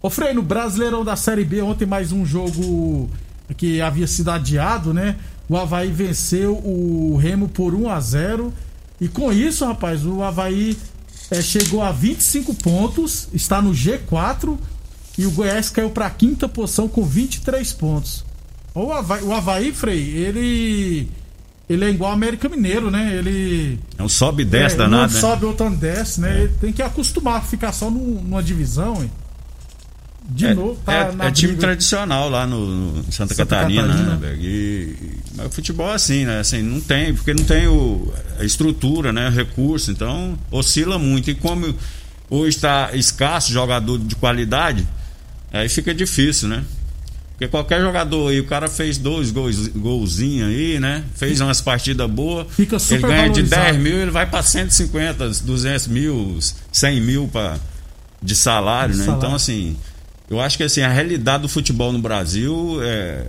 Ô 0.00 0.08
Frei, 0.08 0.32
no 0.32 0.42
Brasileirão 0.42 1.04
da 1.04 1.16
Série 1.16 1.44
B, 1.44 1.60
ontem 1.60 1.86
mais 1.86 2.12
um 2.12 2.24
jogo 2.24 3.10
que 3.56 3.80
havia 3.80 4.06
sido 4.06 4.30
adiado, 4.30 4.94
né? 4.94 5.16
O 5.48 5.56
Havaí 5.56 5.90
venceu 5.90 6.54
o 6.56 7.16
Remo 7.16 7.48
por 7.48 7.74
1 7.74 7.90
a 7.90 8.00
0 8.00 8.52
E 9.00 9.08
com 9.08 9.32
isso, 9.32 9.64
rapaz, 9.64 10.04
o 10.04 10.22
Havaí 10.22 10.76
é, 11.30 11.40
chegou 11.40 11.82
a 11.82 11.92
25 11.92 12.54
pontos, 12.54 13.28
está 13.32 13.62
no 13.62 13.72
G4 13.72 14.58
e 15.16 15.26
o 15.26 15.30
Goiás 15.30 15.70
caiu 15.70 15.90
para 15.90 16.06
a 16.06 16.10
quinta 16.10 16.48
posição 16.48 16.88
com 16.88 17.04
23 17.04 17.72
pontos. 17.74 18.24
O 18.74 18.92
Havaí, 18.92 19.22
o 19.22 19.32
Havaí, 19.32 19.72
Frei, 19.72 20.16
ele 20.16 21.08
ele 21.68 21.84
é 21.84 21.90
igual 21.90 22.10
ao 22.10 22.16
América 22.16 22.48
Mineiro, 22.48 22.90
né? 22.90 23.14
Ele. 23.14 23.78
É 23.98 24.02
um 24.02 24.08
sobe 24.08 24.42
e 24.42 24.46
desce 24.46 24.74
é, 24.74 24.78
danado. 24.78 25.12
Um 25.12 25.14
né? 25.14 25.20
sobe, 25.20 25.44
outro 25.44 25.68
desce, 25.70 26.20
né? 26.20 26.30
É. 26.30 26.40
Ele 26.42 26.54
tem 26.60 26.72
que 26.72 26.82
acostumar 26.82 27.36
a 27.36 27.40
ficar 27.42 27.72
só 27.72 27.90
numa 27.90 28.42
divisão, 28.42 29.02
hein? 29.02 29.10
De 30.28 30.46
é, 30.46 30.54
novo, 30.54 30.78
tá 30.84 31.14
é, 31.22 31.26
é 31.26 31.30
time 31.30 31.56
tradicional 31.56 32.28
lá 32.28 32.46
no, 32.46 32.66
no 32.66 32.96
Santa, 33.04 33.34
Santa, 33.34 33.34
Catarina, 33.34 33.88
Catarina. 33.88 34.16
né, 34.16 34.36
e, 34.38 34.94
e, 35.00 35.18
mas 35.34 35.46
o 35.46 35.50
futebol 35.50 35.90
é 35.90 35.94
assim, 35.94 36.26
né? 36.26 36.40
Assim, 36.40 36.60
não 36.60 36.80
tem, 36.82 37.14
porque 37.14 37.32
não 37.32 37.44
tem 37.44 37.66
o, 37.66 38.12
a 38.38 38.44
estrutura, 38.44 39.10
né? 39.10 39.30
Recurso, 39.30 39.90
então 39.90 40.38
oscila 40.50 40.98
muito. 40.98 41.30
E 41.30 41.34
como 41.34 41.74
hoje 42.28 42.56
está 42.56 42.90
escasso 42.92 43.50
jogador 43.50 43.98
de 43.98 44.14
qualidade, 44.16 44.86
aí 45.50 45.66
fica 45.68 45.94
difícil, 45.94 46.48
né? 46.48 46.62
Porque 47.38 47.46
qualquer 47.48 47.80
jogador 47.80 48.30
aí, 48.30 48.40
o 48.40 48.46
cara 48.46 48.68
fez 48.68 48.98
dois 48.98 49.30
gols, 49.30 49.68
golzinhos 49.68 50.48
aí, 50.48 50.80
né? 50.80 51.04
Fez 51.14 51.40
umas 51.40 51.60
partidas 51.60 52.10
boas. 52.10 52.48
Fica 52.50 52.78
super 52.80 52.96
Ele 52.96 53.06
ganha 53.06 53.30
de 53.30 53.42
10 53.44 53.76
mil, 53.78 53.96
ele 53.96 54.10
vai 54.10 54.26
para 54.26 54.42
150, 54.42 55.28
200 55.44 55.86
mil, 55.86 56.38
100 56.72 57.00
mil 57.00 57.28
pra, 57.28 57.56
de 58.20 58.34
salário, 58.34 58.92
de 58.92 58.98
né? 58.98 59.04
Salário. 59.04 59.24
Então, 59.24 59.36
assim, 59.36 59.76
eu 60.30 60.40
acho 60.40 60.56
que 60.56 60.62
assim, 60.64 60.82
a 60.82 60.88
realidade 60.88 61.42
do 61.42 61.48
futebol 61.48 61.92
no 61.92 61.98
Brasil 61.98 62.78
é, 62.82 63.24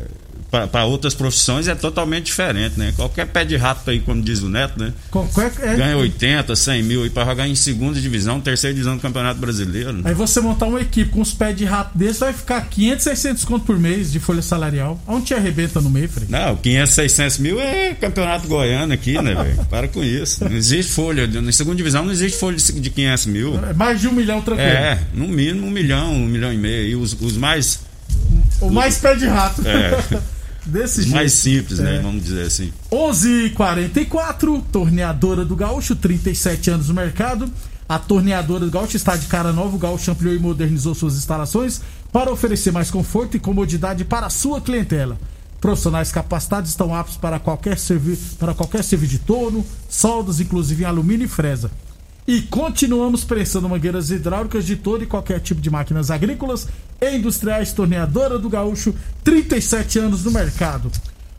para 0.50 0.86
outras 0.86 1.13
profissões 1.13 1.68
é 1.68 1.75
totalmente 1.75 2.25
diferente, 2.25 2.79
né? 2.79 2.91
Qualquer 2.96 3.27
pé 3.27 3.46
de 3.46 3.56
rato 3.56 3.88
aí, 3.89 4.00
como 4.00 4.22
diz 4.22 4.41
o 4.41 4.50
Neto, 4.50 4.79
né? 4.79 4.94
Qualquer, 5.12 5.51
é... 5.62 5.75
Ganha 5.75 5.98
80, 5.98 6.56
100 6.56 6.84
mil 6.84 7.03
aí 7.03 7.10
para 7.10 7.25
jogar 7.25 7.48
em 7.48 7.53
segunda 7.53 8.00
divisão, 8.00 8.41
terceira 8.41 8.74
divisão 8.74 8.96
do 8.96 9.01
Campeonato 9.01 9.39
Brasileiro. 9.39 9.94
Né? 9.94 10.01
Aí 10.06 10.13
você 10.13 10.41
montar 10.41 10.65
uma 10.65 10.82
equipe 10.82 11.12
com 11.12 11.22
os 11.22 11.34
pés 11.34 11.56
de 11.56 11.65
rato 11.65 11.96
desse 11.96 12.20
vai 12.20 12.34
ficar 12.34 12.62
500, 12.62 13.03
600 13.03 13.46
conto 13.46 13.65
por 13.65 13.77
mês 13.77 14.12
de 14.12 14.20
folha 14.20 14.41
salarial. 14.41 15.00
Onde 15.08 15.25
te 15.25 15.34
arrebenta 15.36 15.79
no 15.79 15.89
meio, 15.89 16.10
Fred? 16.10 16.32
Não, 16.32 16.56
500, 16.56 16.94
600 16.94 17.38
mil 17.38 17.60
é 17.60 17.94
Campeonato 17.94 18.48
Goiano 18.48 18.94
aqui, 18.94 19.22
né, 19.22 19.36
velho? 19.36 19.65
Para 19.70 19.88
com 19.88 20.03
isso. 20.03 20.44
Não 20.44 20.56
existe 20.56 20.91
folha. 20.91 21.27
Na 21.27 21.51
segunda 21.51 21.77
divisão 21.77 22.03
não 22.03 22.12
existe 22.12 22.39
folha 22.39 22.58
de 22.58 22.89
500 22.89 23.25
mil. 23.27 23.65
É 23.65 23.74
mais 23.74 24.01
de 24.01 24.08
um 24.08 24.13
milhão 24.13 24.41
tranquilo. 24.41 24.70
É, 24.70 25.00
no 25.13 25.27
mínimo 25.27 25.68
um 25.68 25.72
milhão, 25.72 26.12
um 26.13 26.25
milhão 26.25 26.51
e 26.51 26.58
meio. 26.58 26.89
E 26.89 26.96
os, 26.96 27.13
os 27.13 27.38
mais. 27.38 27.82
O 28.60 28.72
mais 28.72 28.98
pé 28.98 29.15
de 29.15 29.27
rato. 29.27 29.62
É. 29.68 30.20
Desse 30.69 31.01
jeito. 31.01 31.15
Mais 31.15 31.33
simples, 31.33 31.79
né? 31.79 31.97
É. 31.97 32.01
Vamos 32.01 32.23
dizer 32.23 32.45
assim. 32.45 32.71
11:44 32.91 34.63
Torneadora 34.71 35.43
do 35.43 35.55
Gaúcho, 35.55 35.95
37 35.95 36.71
anos 36.71 36.88
no 36.88 36.93
mercado. 36.93 37.51
A 37.88 37.97
Torneadora 37.97 38.65
do 38.65 38.71
Gaúcho 38.71 38.95
está 38.95 39.15
de 39.15 39.25
cara 39.25 39.51
nova. 39.51 39.75
O 39.75 39.79
Gaúcho 39.79 40.11
ampliou 40.11 40.35
e 40.35 40.39
modernizou 40.39 40.93
suas 40.93 41.15
instalações 41.15 41.81
para 42.11 42.31
oferecer 42.31 42.71
mais 42.71 42.91
conforto 42.91 43.35
e 43.35 43.39
comodidade 43.39 44.05
para 44.05 44.27
a 44.27 44.29
sua 44.29 44.61
clientela. 44.61 45.17
Profissionais 45.59 46.11
capacitados 46.11 46.69
estão 46.69 46.95
aptos 46.95 47.17
para 47.17 47.39
qualquer 47.39 47.77
serviço, 47.77 48.35
para 48.38 48.53
qualquer 48.53 48.83
serviço 48.83 49.11
de 49.11 49.19
torno, 49.19 49.65
soldas, 49.89 50.39
inclusive 50.39 50.83
em 50.83 50.85
alumínio 50.85 51.25
e 51.25 51.27
fresa. 51.27 51.69
E 52.29 52.43
continuamos 52.43 53.24
prestando 53.24 53.67
mangueiras 53.67 54.12
hidráulicas 54.12 54.63
de 54.63 54.75
todo 54.75 55.03
e 55.03 55.07
qualquer 55.07 55.39
tipo 55.39 55.59
de 55.59 55.71
máquinas 55.71 56.12
agrícolas 56.12 56.67
e 57.01 57.15
industriais. 57.17 57.74
Torneadora 57.74 58.38
do 58.38 58.48
Gaúcho, 58.48 58.93
37 59.24 59.98
anos 59.98 60.24
no 60.24 60.29
mercado. 60.29 60.91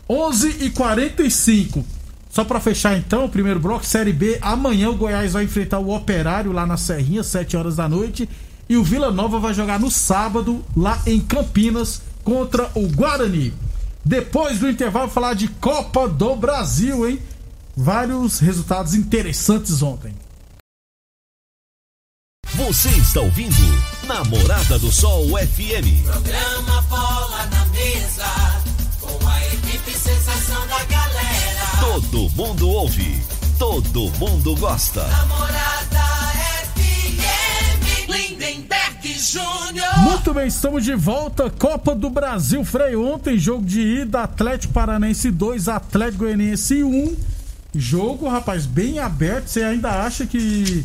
11 0.08 0.64
e 0.64 0.70
45 0.70 1.84
Só 2.28 2.42
para 2.42 2.58
fechar 2.58 2.98
então, 2.98 3.24
o 3.24 3.28
primeiro 3.28 3.60
bloco, 3.60 3.86
Série 3.86 4.12
B. 4.12 4.38
Amanhã 4.42 4.90
o 4.90 4.96
Goiás 4.96 5.34
vai 5.34 5.44
enfrentar 5.44 5.78
o 5.78 5.94
Operário 5.94 6.50
lá 6.50 6.66
na 6.66 6.76
Serrinha, 6.76 7.22
7 7.22 7.56
horas 7.56 7.76
da 7.76 7.88
noite. 7.88 8.28
E 8.68 8.76
o 8.76 8.82
Vila 8.82 9.12
Nova 9.12 9.38
vai 9.38 9.54
jogar 9.54 9.78
no 9.78 9.92
sábado, 9.92 10.60
lá 10.76 11.00
em 11.06 11.20
Campinas, 11.20 12.02
contra 12.24 12.68
o 12.74 12.88
Guarani. 12.88 13.54
Depois 14.04 14.58
do 14.58 14.68
intervalo, 14.68 15.08
falar 15.08 15.34
de 15.34 15.46
Copa 15.46 16.08
do 16.08 16.34
Brasil, 16.34 17.08
hein? 17.08 17.20
Vários 17.76 18.40
resultados 18.40 18.92
interessantes 18.92 19.82
ontem. 19.82 20.12
Você 22.54 22.88
está 22.90 23.20
ouvindo 23.20 23.54
Namorada 24.06 24.76
do 24.78 24.90
Sol 24.90 25.28
FM. 25.28 26.02
Programa 26.04 26.82
Bola 26.82 27.46
na 27.46 27.64
Mesa, 27.66 28.26
com 29.00 29.28
a 29.28 29.46
equipe 29.46 29.92
sensação 29.92 30.66
da 30.66 30.84
galera. 30.84 31.66
Todo 31.80 32.28
mundo 32.30 32.68
ouve, 32.68 33.22
todo 33.56 34.10
mundo 34.18 34.56
gosta. 34.56 35.06
Namorada 35.06 36.00
FM, 36.74 38.10
Lindenberg 38.10 39.18
Júnior. 39.18 39.98
Muito 39.98 40.34
bem, 40.34 40.48
estamos 40.48 40.84
de 40.84 40.94
volta. 40.96 41.48
Copa 41.50 41.94
do 41.94 42.10
Brasil, 42.10 42.64
freio 42.64 43.06
ontem, 43.06 43.38
jogo 43.38 43.64
de 43.64 43.80
ida, 43.80 44.24
Atlético 44.24 44.72
Paranense 44.72 45.30
2, 45.30 45.68
Atlético 45.68 46.24
Goianiense 46.24 46.82
1. 46.82 47.16
Jogo, 47.76 48.28
rapaz, 48.28 48.66
bem 48.66 48.98
aberto. 48.98 49.46
Você 49.46 49.62
ainda 49.62 50.02
acha 50.02 50.26
que 50.26 50.84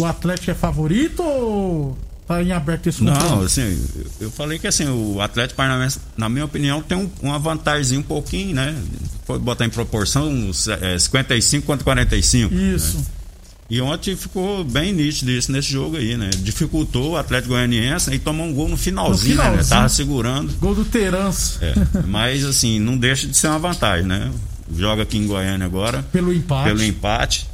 o 0.00 0.04
Atlético 0.04 0.50
é 0.50 0.54
favorito 0.54 1.22
ou 1.22 1.98
tá 2.26 2.42
em 2.42 2.52
aberto 2.52 2.86
esse 2.86 3.02
Não, 3.02 3.42
assim, 3.42 3.82
eu 4.20 4.30
falei 4.30 4.58
que 4.58 4.66
assim, 4.66 4.88
o 4.88 5.20
Atlético 5.20 5.56
Paranaense, 5.56 5.98
na 6.16 6.28
minha 6.28 6.44
opinião, 6.44 6.80
tem 6.80 6.96
um, 6.96 7.10
uma 7.20 7.38
vantagem 7.38 7.98
um 7.98 8.02
pouquinho, 8.02 8.54
né? 8.54 8.76
Foi 9.24 9.38
botar 9.38 9.64
em 9.64 9.70
proporção 9.70 10.50
é, 10.80 10.98
55 10.98 11.66
contra 11.66 11.84
45. 11.84 12.54
Isso. 12.54 12.98
Né? 12.98 13.04
E 13.68 13.80
ontem 13.80 14.16
ficou 14.16 14.64
bem 14.64 14.92
nítido 14.92 15.30
isso 15.30 15.52
nesse 15.52 15.70
jogo 15.70 15.96
aí, 15.96 16.16
né? 16.16 16.28
Dificultou 16.38 17.12
o 17.12 17.16
Atlético 17.16 17.54
Goianiense 17.54 18.12
e 18.12 18.18
tomou 18.18 18.44
um 18.46 18.52
gol 18.52 18.68
no 18.68 18.76
finalzinho, 18.76 19.36
no 19.36 19.42
finalzinho. 19.42 19.62
né? 19.62 19.68
Tava 19.68 19.88
segurando. 19.88 20.52
Gol 20.58 20.74
do 20.74 20.84
Terans. 20.84 21.58
É, 21.62 21.72
mas 22.06 22.44
assim, 22.44 22.80
não 22.80 22.96
deixa 22.96 23.28
de 23.28 23.36
ser 23.36 23.46
uma 23.46 23.60
vantagem, 23.60 24.06
né? 24.06 24.30
Joga 24.76 25.02
aqui 25.02 25.18
em 25.18 25.26
Goiânia 25.26 25.66
agora. 25.66 26.02
Pelo 26.12 26.32
empate. 26.32 26.64
Pelo 26.68 26.82
empate. 26.82 27.49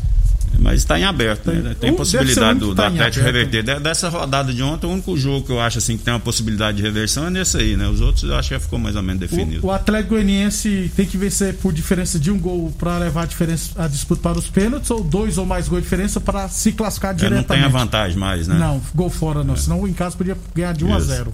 Mas 0.67 0.81
está 0.81 0.99
em 0.99 1.05
aberto, 1.05 1.51
né? 1.53 1.77
Tem 1.79 1.91
Uh, 1.93 1.95
possibilidade 1.97 2.57
um 2.57 2.59
do, 2.59 2.67
do 2.69 2.75
tá 2.75 2.89
Atlético 2.89 3.25
reverter. 3.25 3.63
De- 3.63 3.79
Dessa 3.81 4.09
rodada 4.09 4.53
de 4.53 4.63
ontem, 4.63 4.87
o 4.87 4.91
único 4.91 5.17
jogo 5.17 5.47
que 5.47 5.53
eu 5.53 5.61
acho 5.61 5.79
assim 5.79 5.97
que 5.97 6.03
tem 6.03 6.13
uma 6.13 6.19
possibilidade 6.19 6.79
de 6.79 6.83
reversão 6.83 7.29
é 7.29 7.31
nesse 7.31 7.57
aí, 7.57 7.77
né? 7.77 7.87
Os 7.89 8.01
outros 8.01 8.25
eu 8.25 8.35
acho 8.35 8.49
que 8.49 8.55
já 8.55 8.61
ficou 8.61 8.79
mais 8.79 8.97
ou 8.97 9.03
menos 9.03 9.21
definido. 9.21 9.65
O, 9.65 9.69
o 9.69 9.73
Atlético 9.73 10.11
Goianiense 10.15 10.91
tem 10.97 11.07
que 11.07 11.17
vencer 11.17 11.55
por 11.55 11.73
diferença 11.73 12.19
de 12.19 12.31
um 12.33 12.39
gol 12.39 12.73
para 12.77 12.99
levar 12.99 13.23
a, 13.23 13.27
diferença, 13.27 13.71
a 13.81 13.87
disputa 13.87 14.21
para 14.23 14.39
os 14.39 14.49
pênaltis 14.49 14.91
ou 14.91 15.05
dois 15.05 15.39
ou 15.39 15.47
mais 15.47 15.69
gols 15.69 15.83
de 15.83 15.85
diferença 15.85 16.21
para 16.21 16.49
se 16.49 16.73
classificar 16.73 17.11
É, 17.11 17.13
não 17.15 17.19
diretamente. 17.19 17.47
tem 17.49 17.63
a 17.63 17.69
vantagem 17.69 18.19
mais, 18.19 18.49
né? 18.49 18.57
Não, 18.59 18.83
gol 18.95 19.09
fora 19.09 19.45
não, 19.45 19.55
senão 19.57 19.87
em 19.87 19.93
casa 19.93 20.17
podia 20.17 20.37
ganhar 20.55 20.73
de 20.75 20.85
1 20.85 20.93
a 20.95 20.99
Isso. 20.99 21.07
0. 21.07 21.33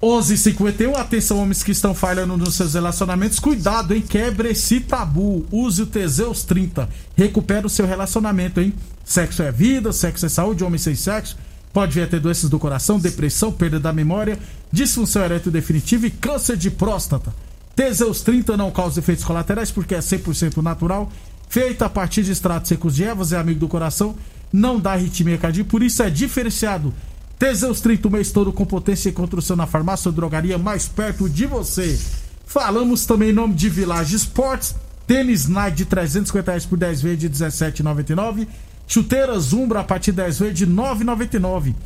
11:51 0.00 0.96
atenção 0.96 1.38
homens 1.38 1.62
que 1.62 1.72
estão 1.72 1.92
falhando 1.92 2.36
nos 2.36 2.54
seus 2.54 2.74
relacionamentos, 2.74 3.40
cuidado, 3.40 3.94
hein? 3.94 4.00
Quebre 4.00 4.50
esse 4.50 4.80
tabu. 4.80 5.44
Use 5.50 5.82
o 5.82 5.86
Teseus 5.86 6.44
30. 6.44 6.88
Recupera 7.16 7.66
o 7.66 7.70
seu 7.70 7.86
relacionamento, 7.86 8.60
hein? 8.60 8.72
Sexo 9.04 9.42
é 9.42 9.50
vida, 9.50 9.92
sexo 9.92 10.26
é 10.26 10.28
saúde, 10.28 10.62
homem 10.62 10.78
sem 10.78 10.94
sexo 10.94 11.36
pode 11.72 11.94
vir 11.94 12.02
a 12.02 12.06
ter 12.06 12.20
doenças 12.20 12.50
do 12.50 12.58
coração, 12.58 12.98
depressão, 12.98 13.52
perda 13.52 13.78
da 13.78 13.92
memória, 13.92 14.38
disfunção 14.72 15.22
erétil 15.22 15.52
definitiva 15.52 16.06
e 16.06 16.10
câncer 16.10 16.56
de 16.56 16.70
próstata. 16.70 17.32
Teseus 17.76 18.20
30 18.22 18.56
não 18.56 18.70
causa 18.70 18.98
efeitos 18.98 19.24
colaterais 19.24 19.70
porque 19.70 19.94
é 19.94 20.00
100% 20.00 20.56
natural, 20.62 21.08
feito 21.48 21.82
a 21.82 21.88
partir 21.88 22.24
de 22.24 22.32
extratos 22.32 22.68
secos 22.68 22.96
de 22.96 23.04
ervas, 23.04 23.32
é 23.32 23.36
amigo 23.36 23.60
do 23.60 23.68
coração, 23.68 24.16
não 24.52 24.80
dá 24.80 24.92
arritmia 24.92 25.38
cardíaca, 25.38 25.70
por 25.70 25.82
isso 25.82 26.02
é 26.02 26.10
diferenciado. 26.10 26.92
Teseus 27.38 27.80
30 27.80 28.08
o 28.08 28.10
mês 28.10 28.32
todo 28.32 28.52
com 28.52 28.64
potência 28.64 29.08
e 29.08 29.12
construção 29.12 29.56
na 29.56 29.66
farmácia 29.66 30.08
ou 30.08 30.12
drogaria 30.12 30.58
mais 30.58 30.88
perto 30.88 31.28
de 31.28 31.46
você. 31.46 31.96
Falamos 32.44 33.06
também 33.06 33.30
em 33.30 33.32
nome 33.32 33.54
de 33.54 33.68
Village 33.68 34.16
Sports, 34.16 34.74
tênis 35.06 35.46
Nike 35.46 35.76
de 35.76 35.84
350 35.84 36.50
reais 36.50 36.66
por 36.66 36.76
10 36.76 37.00
vezes 37.00 37.18
de 37.20 37.30
17,99, 37.30 38.48
chuteiras 38.88 39.52
Umbra 39.52 39.80
a 39.80 39.84
partir 39.84 40.10
de 40.10 40.16
10 40.16 40.38
vezes 40.40 40.58
de 40.58 40.66
9,99. 40.66 41.76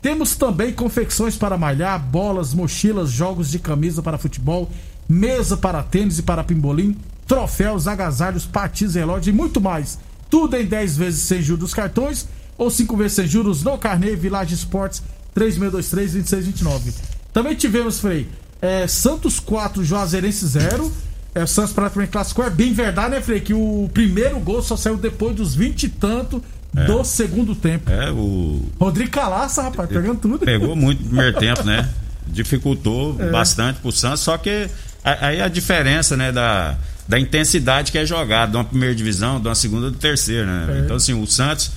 Temos 0.00 0.36
também 0.36 0.72
confecções 0.72 1.36
para 1.36 1.58
malhar, 1.58 1.98
bolas, 1.98 2.54
mochilas, 2.54 3.10
jogos 3.10 3.50
de 3.50 3.58
camisa 3.58 4.02
para 4.02 4.16
futebol, 4.16 4.70
mesa 5.08 5.56
para 5.56 5.82
tênis 5.82 6.20
e 6.20 6.22
para 6.22 6.44
pimbolim, 6.44 6.96
troféus, 7.26 7.88
agasalhos, 7.88 8.46
patins, 8.46 8.94
relógios 8.94 9.26
e 9.26 9.32
muito 9.32 9.60
mais. 9.60 9.98
Tudo 10.30 10.56
em 10.56 10.64
10 10.64 10.96
vezes 10.96 11.22
sem 11.22 11.42
juros 11.42 11.74
cartões 11.74 12.28
ou 12.60 12.70
5 12.70 12.94
vezes 12.96 13.14
sem 13.14 13.26
juros 13.26 13.62
no 13.62 13.78
Carnê 13.78 14.14
Village 14.14 14.54
Sports 14.54 15.02
3623-2629. 15.34 16.92
Também 17.32 17.54
tivemos, 17.54 18.00
Frei, 18.00 18.28
é, 18.60 18.86
Santos 18.86 19.40
4, 19.40 19.82
Juazeirense 19.84 20.46
0. 20.46 20.92
É, 21.34 21.44
o 21.44 21.46
Santos 21.46 21.72
praticamente 21.72 22.12
classificou. 22.12 22.44
É 22.44 22.50
bem 22.50 22.72
verdade, 22.72 23.10
né, 23.14 23.20
Frei? 23.20 23.40
Que 23.40 23.54
o 23.54 23.88
primeiro 23.94 24.38
gol 24.40 24.62
só 24.62 24.76
saiu 24.76 24.96
depois 24.96 25.34
dos 25.34 25.54
20 25.54 25.84
e 25.84 25.88
tanto 25.88 26.42
do 26.86 27.02
segundo 27.04 27.54
tempo. 27.54 27.90
É, 27.90 28.10
o. 28.10 28.62
Rodrigo 28.78 29.10
Calaça, 29.10 29.62
rapaz, 29.62 29.88
pegando 29.88 30.18
tudo. 30.20 30.38
Pegou 30.40 30.76
muito 30.76 31.02
no 31.02 31.08
primeiro 31.08 31.38
tempo, 31.40 31.62
né? 31.64 31.88
Dificultou 32.26 33.16
É. 33.18 33.30
bastante 33.30 33.80
pro 33.80 33.90
Santos, 33.90 34.20
só 34.20 34.36
que 34.36 34.68
aí 35.02 35.40
a 35.40 35.48
diferença, 35.48 36.16
né, 36.16 36.30
da, 36.30 36.76
da 37.08 37.18
intensidade 37.18 37.90
que 37.90 37.98
é 37.98 38.04
jogada, 38.04 38.50
de 38.52 38.56
uma 38.56 38.64
primeira 38.64 38.94
divisão, 38.94 39.40
de 39.40 39.48
uma 39.48 39.54
segunda, 39.54 39.90
de 39.90 39.96
terceira, 39.96 40.44
né? 40.46 40.78
É. 40.78 40.84
Então, 40.84 40.96
assim, 40.96 41.14
o 41.14 41.26
Santos 41.26 41.70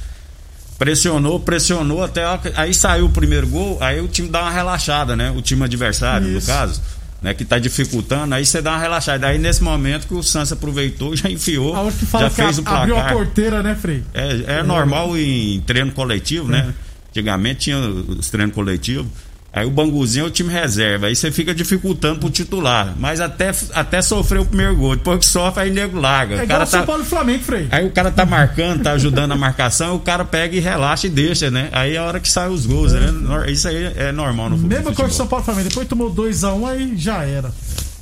pressionou, 0.83 1.39
pressionou 1.39 2.03
até. 2.03 2.23
Aí 2.55 2.73
saiu 2.73 3.05
o 3.05 3.09
primeiro 3.09 3.47
gol, 3.47 3.77
aí 3.81 4.01
o 4.01 4.07
time 4.07 4.27
dá 4.27 4.41
uma 4.41 4.51
relaxada, 4.51 5.15
né? 5.15 5.31
O 5.31 5.41
time 5.41 5.63
adversário, 5.63 6.27
no 6.27 6.37
Isso. 6.37 6.47
caso. 6.47 6.81
Né, 7.21 7.33
que 7.33 7.45
tá 7.45 7.57
dificultando, 7.57 8.35
aí 8.35 8.45
você 8.45 8.61
dá 8.61 8.71
uma 8.71 8.79
relaxada. 8.79 9.27
Aí 9.27 9.37
nesse 9.39 9.63
momento 9.63 10.07
que 10.07 10.13
o 10.13 10.21
Santos 10.21 10.51
aproveitou, 10.51 11.15
já 11.15 11.29
enfiou, 11.29 11.73
A 11.73 11.79
hora 11.79 11.91
que 11.93 12.05
fala 12.05 12.25
já 12.25 12.29
fez 12.29 12.59
o 12.59 12.63
a- 12.65 12.79
abriu 12.81 12.95
a 12.97 12.99
placar. 12.99 13.15
porteira, 13.17 13.63
né, 13.63 13.77
Frei? 13.81 14.03
É, 14.13 14.57
é 14.59 14.63
normal 14.63 15.17
em 15.17 15.61
treino 15.61 15.93
coletivo, 15.93 16.49
né? 16.49 16.73
Antigamente 17.09 17.59
tinha 17.61 17.77
os 17.79 18.29
treinos 18.29 18.53
coletivos. 18.53 19.07
Aí 19.55 19.67
o 19.67 19.69
Banguzinho 19.69 20.25
é 20.25 20.27
o 20.27 20.31
time 20.31 20.51
reserva. 20.51 21.05
Aí 21.05 21.15
você 21.15 21.31
fica 21.31 21.53
dificultando 21.53 22.19
pro 22.19 22.29
titular. 22.31 22.95
Mas 22.97 23.21
até, 23.21 23.51
até 23.73 24.01
sofrer 24.01 24.39
o 24.41 24.45
primeiro 24.45 24.75
gol. 24.75 24.95
Depois 24.95 25.19
que 25.19 25.25
sofre, 25.27 25.61
aí 25.63 25.69
nego 25.71 25.99
larga. 25.99 26.37
É 26.37 26.43
o 26.43 26.47
cara 26.47 26.63
o 26.63 26.67
São 26.67 26.79
tá, 26.79 26.85
Paulo 26.87 27.03
e 27.03 27.05
Flamengo, 27.05 27.43
Frei. 27.43 27.67
aí 27.69 27.85
o 27.85 27.91
cara 27.91 28.09
tá 28.09 28.25
marcando, 28.25 28.81
tá 28.81 28.93
ajudando 28.93 29.31
a 29.33 29.35
marcação, 29.37 29.95
o 29.95 29.99
cara 29.99 30.25
pega 30.25 30.55
e 30.57 30.59
relaxa 30.59 31.05
e 31.05 31.09
deixa, 31.11 31.51
né? 31.51 31.69
Aí 31.71 31.93
é 31.93 31.97
a 31.99 32.03
hora 32.03 32.19
que 32.19 32.27
sai 32.31 32.49
os 32.49 32.65
gols, 32.65 32.93
né? 32.93 33.11
Nor- 33.11 33.47
Isso 33.47 33.67
aí 33.67 33.93
é 33.95 34.11
normal 34.11 34.49
no 34.49 34.57
Mesma 34.57 34.75
futebol. 34.75 34.93
coisa 34.95 35.09
que 35.11 35.15
São 35.17 35.27
Paulo 35.27 35.43
e 35.43 35.45
Flamengo. 35.45 35.69
Depois 35.69 35.87
tomou 35.87 36.11
2x1, 36.11 36.65
aí 36.67 36.93
já 36.97 37.23
era. 37.23 37.51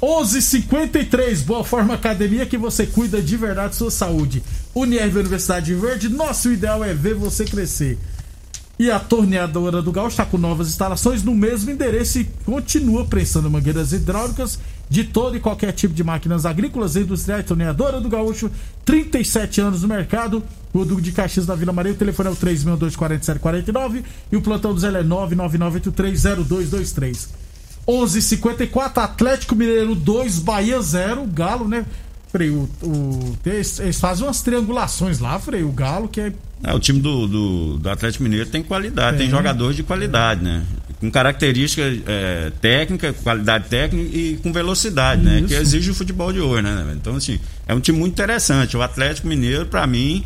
11:53 0.02 1.42
Boa 1.44 1.64
Forma 1.64 1.94
Academia 1.94 2.46
que 2.46 2.58
você 2.58 2.86
cuida 2.86 3.22
de 3.22 3.36
verdade 3.38 3.76
sua 3.76 3.92
saúde. 3.92 4.42
Unirv 4.74 5.18
Universidade 5.20 5.74
Verde, 5.76 6.08
nosso 6.10 6.52
ideal 6.52 6.84
é 6.84 6.94
ver 6.94 7.14
você 7.14 7.44
crescer. 7.46 7.98
E 8.82 8.90
a 8.90 9.00
torneadora 9.00 9.80
do 9.80 9.92
Gaúcho 9.92 10.14
está 10.14 10.26
com 10.26 10.40
novas 10.40 10.68
instalações 10.68 11.22
no 11.22 11.36
mesmo 11.36 11.70
endereço 11.70 12.18
e 12.18 12.24
continua 12.44 13.06
prensando 13.06 13.48
mangueiras 13.48 13.94
hidráulicas 13.94 14.58
de 14.90 15.04
todo 15.04 15.38
e 15.38 15.40
qualquer 15.40 15.72
tipo 15.72 15.94
de 15.94 16.04
máquinas 16.04 16.48
agrícolas 16.48 16.96
e 16.96 17.02
industriais. 17.02 17.46
Torneadora 17.46 18.02
do 18.02 18.10
Gaúcho, 18.10 18.50
37 18.84 19.62
anos 19.62 19.84
no 19.84 19.88
mercado. 19.88 20.44
O 20.74 20.84
Duque 20.84 21.04
de 21.04 21.12
Caxias 21.12 21.46
da 21.46 21.54
Vila 21.54 21.72
Maria, 21.72 21.92
o 21.92 21.96
telefone 21.96 22.30
é 22.30 22.32
o 22.32 22.36
3624749 22.36 24.04
e 24.32 24.36
o 24.36 24.42
plantão 24.42 24.74
do 24.74 24.80
Zé 24.80 24.88
é 24.88 25.04
999830223. 25.04 27.28
11:54 27.88 28.98
Atlético 28.98 29.56
Mineiro 29.56 29.94
2, 29.94 30.40
Bahia 30.40 30.82
0, 30.82 31.28
Galo, 31.28 31.68
né? 31.68 31.86
Frei, 32.32 32.50
o, 32.50 32.70
o- 32.84 33.38
eles, 33.46 33.80
eles 33.80 34.00
fazem 34.00 34.26
umas 34.26 34.42
triangulações 34.42 35.20
lá, 35.20 35.38
Frei, 35.40 35.64
o 35.64 35.72
Galo, 35.72 36.08
que 36.08 36.22
é 36.22 36.34
É, 36.64 36.74
o 36.74 36.80
time 36.80 37.00
do, 37.02 37.28
do, 37.28 37.78
do 37.80 37.90
Atlético 37.90 38.24
Mineiro 38.24 38.46
tem 38.50 38.62
qualidade, 38.64 39.18
tem, 39.18 39.28
Tem. 39.28 39.36
jogadores 39.36 39.76
de 39.76 39.84
qualidade, 39.84 40.44
né? 40.44 40.64
Com 41.00 41.10
característica 41.10 41.82
é, 42.06 42.52
técnica, 42.62 43.12
qualidade 43.12 43.68
técnica 43.68 44.16
e 44.16 44.38
com 44.44 44.54
velocidade, 44.54 45.22
né? 45.24 45.40
Isso. 45.40 45.48
Que 45.48 45.54
exige 45.56 45.90
o 45.92 45.96
futebol 45.96 46.32
de 46.32 46.40
hoje, 46.40 46.62
né? 46.62 46.94
Então, 46.96 47.16
assim, 47.16 47.40
é 47.68 47.74
um 47.74 47.80
time 47.80 47.98
muito 47.98 48.14
interessante. 48.14 48.78
O 48.78 48.82
Atlético 48.84 49.28
Mineiro, 49.28 49.66
pra 49.66 49.88
mim, 49.88 50.24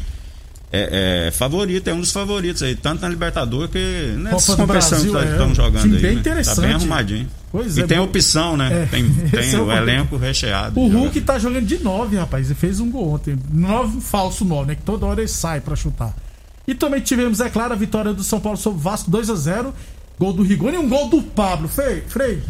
é, 0.72 1.28
é 1.28 1.32
favorito, 1.32 1.88
é 1.88 1.94
um 1.94 2.00
dos 2.00 2.12
favoritos 2.12 2.62
aí, 2.64 2.76
tanto 2.76 3.02
na 3.02 3.10
Libertadores 3.10 3.72
que 3.72 4.14
nessas 4.18 4.46
Copa 4.46 4.64
do 4.64 4.68
competições 4.68 5.04
Brasil, 5.06 5.22
que 5.22 5.28
é. 5.28 5.32
estão 5.32 5.56
jogando 5.56 5.82
Time 5.84 5.96
aí. 5.96 6.02
bem 6.02 6.16
né? 6.16 6.16
Tá 6.16 6.30
interessante. 6.30 6.62
bem 6.62 6.74
arrumadinho. 6.74 7.28
Pois 7.52 7.78
e 7.78 7.82
é, 7.82 7.88
tem 7.88 7.98
bom. 7.98 8.04
opção, 8.04 8.58
né? 8.58 8.84
É, 8.84 8.86
Tem, 8.88 9.10
tem 9.32 9.54
é 9.54 9.60
o 9.60 9.72
elenco 9.72 10.18
recheado. 10.18 10.78
O 10.80 10.84
Hulk 10.84 10.92
jogadores. 10.98 11.24
tá 11.24 11.40
jogando 11.40 11.66
de 11.66 11.78
9, 11.82 12.18
rapaz. 12.18 12.48
Ele 12.48 12.56
fez 12.56 12.80
um 12.80 12.92
gol 12.92 13.14
ontem. 13.14 13.38
Nove, 13.54 14.02
falso 14.02 14.44
9, 14.44 14.68
né? 14.68 14.76
Que 14.76 14.82
toda 14.82 15.06
hora 15.06 15.22
ele 15.22 15.30
sai 15.30 15.62
pra 15.62 15.76
chutar. 15.76 16.14
E 16.68 16.76
também 16.76 17.00
tivemos, 17.00 17.40
é 17.40 17.50
claro, 17.50 17.74
a 17.74 17.76
vitória 17.78 18.14
do 18.14 18.24
São 18.24 18.40
Paulo 18.40 18.58
sobre 18.58 18.80
o 18.80 18.82
Vasco 18.82 19.10
2 19.10 19.30
a 19.30 19.36
0 19.36 19.74
Gol 20.18 20.34
do 20.34 20.44
Rigoni 20.44 20.76
e 20.76 20.80
um 20.80 20.88
gol 20.88 21.10
do 21.10 21.22
Pablo. 21.22 21.68
Frei, 21.68 22.04
Frei, 22.08 22.42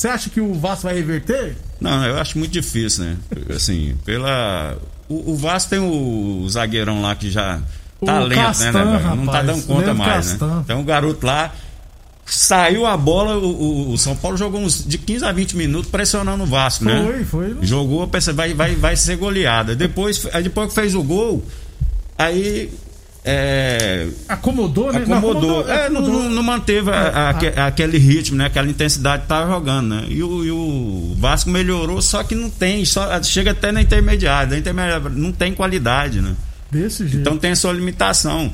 você 0.00 0.08
acha 0.08 0.30
que 0.30 0.40
o 0.40 0.54
Vasco 0.54 0.84
vai 0.84 0.94
reverter? 0.94 1.56
Não, 1.80 2.04
eu 2.06 2.18
acho 2.18 2.38
muito 2.38 2.52
difícil, 2.52 3.04
né? 3.04 3.16
Assim, 3.54 3.94
pela. 4.04 4.78
O, 5.08 5.32
o 5.32 5.36
Vasco 5.36 5.68
tem 5.70 5.78
o, 5.78 6.46
zagueirão 6.48 7.02
lá 7.02 7.14
que 7.14 7.30
já 7.30 7.60
tá 8.04 8.20
O 8.20 8.24
lento, 8.24 8.40
Castan, 8.40 8.72
né, 8.72 8.84
né? 8.84 8.98
velho? 8.98 9.16
Não 9.16 9.26
tá 9.26 9.32
rapaz, 9.32 9.46
dando 9.46 9.62
conta 9.66 9.94
mais, 9.94 10.28
Castan. 10.30 10.56
né? 10.56 10.64
Tem 10.66 10.76
um 10.76 10.84
garoto 10.84 11.26
lá. 11.26 11.52
Saiu 12.24 12.86
a 12.86 12.96
bola, 12.96 13.36
o, 13.38 13.90
o- 13.92 13.98
São 13.98 14.14
Paulo 14.14 14.36
jogou 14.36 14.60
uns 14.60 14.84
de 14.86 14.96
15 14.96 15.24
a 15.24 15.32
20 15.32 15.56
minutos 15.56 15.90
pressionando 15.90 16.44
o 16.44 16.46
Vasco, 16.46 16.84
né? 16.84 17.02
Foi, 17.04 17.24
foi. 17.24 17.56
Jogou, 17.60 18.08
vai, 18.34 18.54
vai, 18.54 18.74
vai 18.76 18.96
ser 18.96 19.16
goleada. 19.16 19.74
Depois, 19.74 20.24
depois 20.42 20.68
que 20.68 20.74
fez 20.74 20.94
o 20.94 21.02
gol, 21.02 21.44
aí. 22.16 22.72
É, 23.24 24.08
Acomodou, 24.28 24.92
né? 24.92 25.00
acomodou. 25.02 25.64
Não, 25.64 25.72
É, 25.72 25.88
não, 25.90 26.00
acomodou. 26.00 26.22
não- 26.24 26.30
não 26.30 26.42
manteve 26.42 26.90
a- 26.90 26.94
a- 26.94 27.20
É, 27.20 27.28
aque- 27.30 27.60
aquele 27.60 27.98
ritmo, 27.98 28.36
né? 28.38 28.46
Aquela 28.46 28.68
intensidade 28.68 29.22
que 29.22 29.28
tava 29.28 29.50
jogando, 29.52 29.88
né? 29.88 30.04
E 30.08 30.22
o, 30.22 30.44
e 30.44 30.50
o 30.50 31.14
Vasco 31.18 31.50
melhorou, 31.50 32.00
só 32.00 32.22
que 32.22 32.34
não 32.34 32.48
tem, 32.48 32.84
só, 32.84 33.22
chega 33.22 33.50
até 33.50 33.70
na 33.72 33.82
intermediária. 33.82 34.50
Na 34.50 34.58
intermediária 34.58 35.08
não 35.10 35.32
tem 35.32 35.52
qualidade, 35.52 36.20
né? 36.20 36.34
Desse 36.70 37.06
jeito. 37.06 37.18
Então 37.20 37.36
tem 37.36 37.50
a 37.52 37.56
sua 37.56 37.72
limitação. 37.72 38.52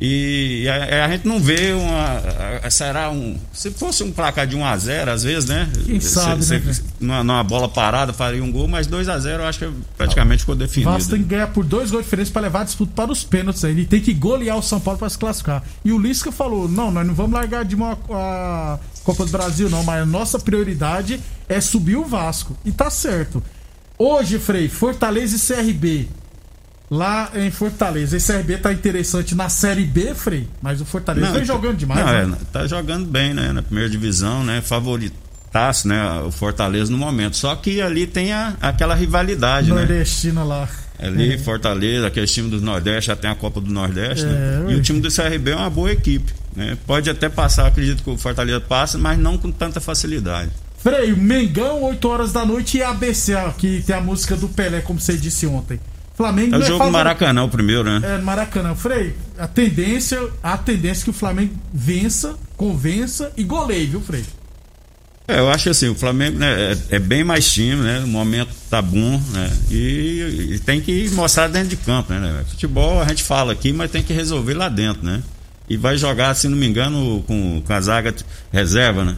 E 0.00 0.66
a, 0.68 1.04
a 1.04 1.08
gente 1.08 1.28
não 1.28 1.38
vê 1.38 1.72
uma. 1.72 2.20
a- 2.64 2.70
será 2.70 3.08
um. 3.10 3.38
Se 3.52 3.70
fosse 3.70 4.02
um 4.02 4.10
placar 4.10 4.46
de 4.48 4.56
1 4.56 4.64
a 4.64 4.76
0 4.76 5.10
às 5.12 5.22
vezes, 5.22 5.48
né? 5.48 5.70
Quem 5.86 6.00
sabe, 6.00 6.44
Cê- 6.44 6.58
né, 6.58 6.74
numa, 6.98 7.22
numa 7.22 7.44
bola 7.44 7.68
parada 7.68 8.12
faria 8.12 8.42
um 8.42 8.50
gol, 8.50 8.66
mas 8.66 8.88
2 8.88 9.08
a 9.08 9.18
0 9.18 9.42
eu 9.42 9.46
acho 9.46 9.60
que 9.60 9.70
praticamente 9.96 10.40
ficou 10.40 10.56
O 10.56 10.58
definido. 10.58 10.90
Vasco 10.90 11.10
tem 11.10 11.22
que 11.22 11.28
ganhar 11.28 11.46
por 11.48 11.64
dois 11.64 11.90
gols 11.90 12.02
diferentes 12.04 12.32
para 12.32 12.42
levar 12.42 12.62
a 12.62 12.64
disputa 12.64 12.92
para 12.96 13.12
os 13.12 13.22
pênaltis. 13.22 13.64
aí. 13.64 13.70
Ele 13.70 13.86
tem 13.86 14.00
que 14.00 14.12
golear 14.12 14.56
o 14.56 14.62
São 14.62 14.80
Paulo 14.80 14.98
para 14.98 15.08
se 15.08 15.16
classificar. 15.18 15.62
E 15.84 15.92
o 15.92 15.98
Lisca 15.98 16.32
falou: 16.32 16.68
não, 16.68 16.90
nós 16.90 17.06
não 17.06 17.14
vamos 17.14 17.32
largar 17.34 17.64
de 17.64 17.76
uma 17.76 17.96
a 18.10 18.78
Copa 19.04 19.24
do 19.24 19.30
Brasil, 19.30 19.70
não, 19.70 19.84
mas 19.84 20.02
a 20.02 20.06
nossa 20.06 20.36
prioridade 20.38 21.20
é 21.48 21.60
subir 21.60 21.94
o 21.96 22.04
Vasco. 22.04 22.56
E 22.64 22.72
tá 22.72 22.90
certo. 22.90 23.40
Hoje, 23.96 24.38
Frei, 24.40 24.68
Fortaleza 24.68 25.36
e 25.36 25.38
CRB. 25.38 26.08
Lá 26.92 27.30
em 27.34 27.50
Fortaleza. 27.50 28.18
Esse 28.18 28.30
CRB 28.30 28.58
tá 28.58 28.70
interessante 28.70 29.34
na 29.34 29.48
Série 29.48 29.82
B, 29.86 30.14
Frei, 30.14 30.46
mas 30.60 30.78
o 30.78 30.84
Fortaleza 30.84 31.32
vem 31.32 31.42
jogando 31.42 31.78
demais. 31.78 32.04
Não, 32.04 32.28
né? 32.28 32.36
é, 32.38 32.44
tá 32.52 32.66
jogando 32.66 33.06
bem, 33.06 33.32
né? 33.32 33.50
Na 33.50 33.62
primeira 33.62 33.88
divisão, 33.88 34.44
né? 34.44 34.60
Favoritaço, 34.60 35.88
né? 35.88 36.20
O 36.20 36.30
Fortaleza 36.30 36.92
no 36.92 36.98
momento. 36.98 37.34
Só 37.38 37.56
que 37.56 37.80
ali 37.80 38.06
tem 38.06 38.34
a, 38.34 38.54
aquela 38.60 38.94
rivalidade, 38.94 39.70
né? 39.70 39.76
Nordestina 39.76 40.44
lá. 40.44 40.68
Ali, 40.98 41.38
Fortaleza, 41.38 42.08
aquele 42.08 42.26
time 42.26 42.50
do 42.50 42.60
Nordeste, 42.60 43.06
já 43.08 43.16
tem 43.16 43.30
a 43.30 43.34
Copa 43.34 43.58
do 43.58 43.72
Nordeste, 43.72 44.26
né? 44.26 44.60
É, 44.66 44.70
E 44.72 44.74
ué. 44.74 44.78
o 44.78 44.82
time 44.82 45.00
do 45.00 45.08
CRB 45.08 45.52
é 45.52 45.56
uma 45.56 45.70
boa 45.70 45.90
equipe, 45.90 46.30
né? 46.54 46.76
Pode 46.86 47.08
até 47.08 47.30
passar, 47.30 47.68
acredito 47.68 48.02
que 48.02 48.10
o 48.10 48.18
Fortaleza 48.18 48.60
passa, 48.60 48.98
mas 48.98 49.18
não 49.18 49.38
com 49.38 49.50
tanta 49.50 49.80
facilidade. 49.80 50.50
Freio, 50.76 51.16
Mengão, 51.16 51.84
8 51.84 52.06
horas 52.06 52.32
da 52.34 52.44
noite 52.44 52.76
e 52.76 52.82
ABC, 52.82 53.32
que 53.56 53.82
tem 53.86 53.96
a 53.96 54.00
música 54.02 54.36
do 54.36 54.46
Pelé, 54.48 54.82
como 54.82 55.00
você 55.00 55.16
disse 55.16 55.46
ontem. 55.46 55.80
Flamengo 56.14 56.54
É 56.54 56.56
o 56.56 56.60
não 56.60 56.66
jogo 56.66 56.78
do 56.78 56.78
favor- 56.84 56.92
Maracanã, 56.92 57.42
o 57.44 57.48
primeiro, 57.48 57.84
né? 57.84 58.00
É, 58.16 58.18
Maracanã. 58.18 58.74
Frei, 58.74 59.14
a 59.38 59.46
tendência, 59.48 60.20
a 60.42 60.56
tendência 60.58 61.02
é 61.02 61.04
que 61.04 61.10
o 61.10 61.14
Flamengo 61.14 61.54
vença, 61.72 62.36
convença 62.56 63.32
e 63.36 63.42
goleie, 63.42 63.86
viu, 63.86 64.00
Frei? 64.00 64.24
É, 65.28 65.38
eu 65.38 65.48
acho 65.50 65.70
assim, 65.70 65.88
o 65.88 65.94
Flamengo 65.94 66.38
né, 66.38 66.72
é, 66.90 66.96
é 66.96 66.98
bem 66.98 67.22
mais 67.24 67.50
time, 67.50 67.76
né? 67.76 68.00
O 68.04 68.08
momento 68.08 68.50
tá 68.68 68.82
bom, 68.82 69.20
né? 69.32 69.50
E, 69.70 70.48
e 70.54 70.58
tem 70.58 70.80
que 70.80 71.08
mostrar 71.10 71.48
dentro 71.48 71.68
de 71.68 71.76
campo, 71.76 72.12
né? 72.12 72.44
Futebol 72.48 73.00
a 73.00 73.06
gente 73.08 73.22
fala 73.22 73.52
aqui, 73.52 73.72
mas 73.72 73.90
tem 73.90 74.02
que 74.02 74.12
resolver 74.12 74.54
lá 74.54 74.68
dentro, 74.68 75.02
né? 75.04 75.22
E 75.68 75.76
vai 75.76 75.96
jogar, 75.96 76.34
se 76.34 76.48
não 76.48 76.56
me 76.58 76.66
engano, 76.66 77.22
com, 77.26 77.62
com 77.64 77.72
a 77.72 77.80
zaga 77.80 78.12
reserva, 78.52 79.04
né? 79.04 79.16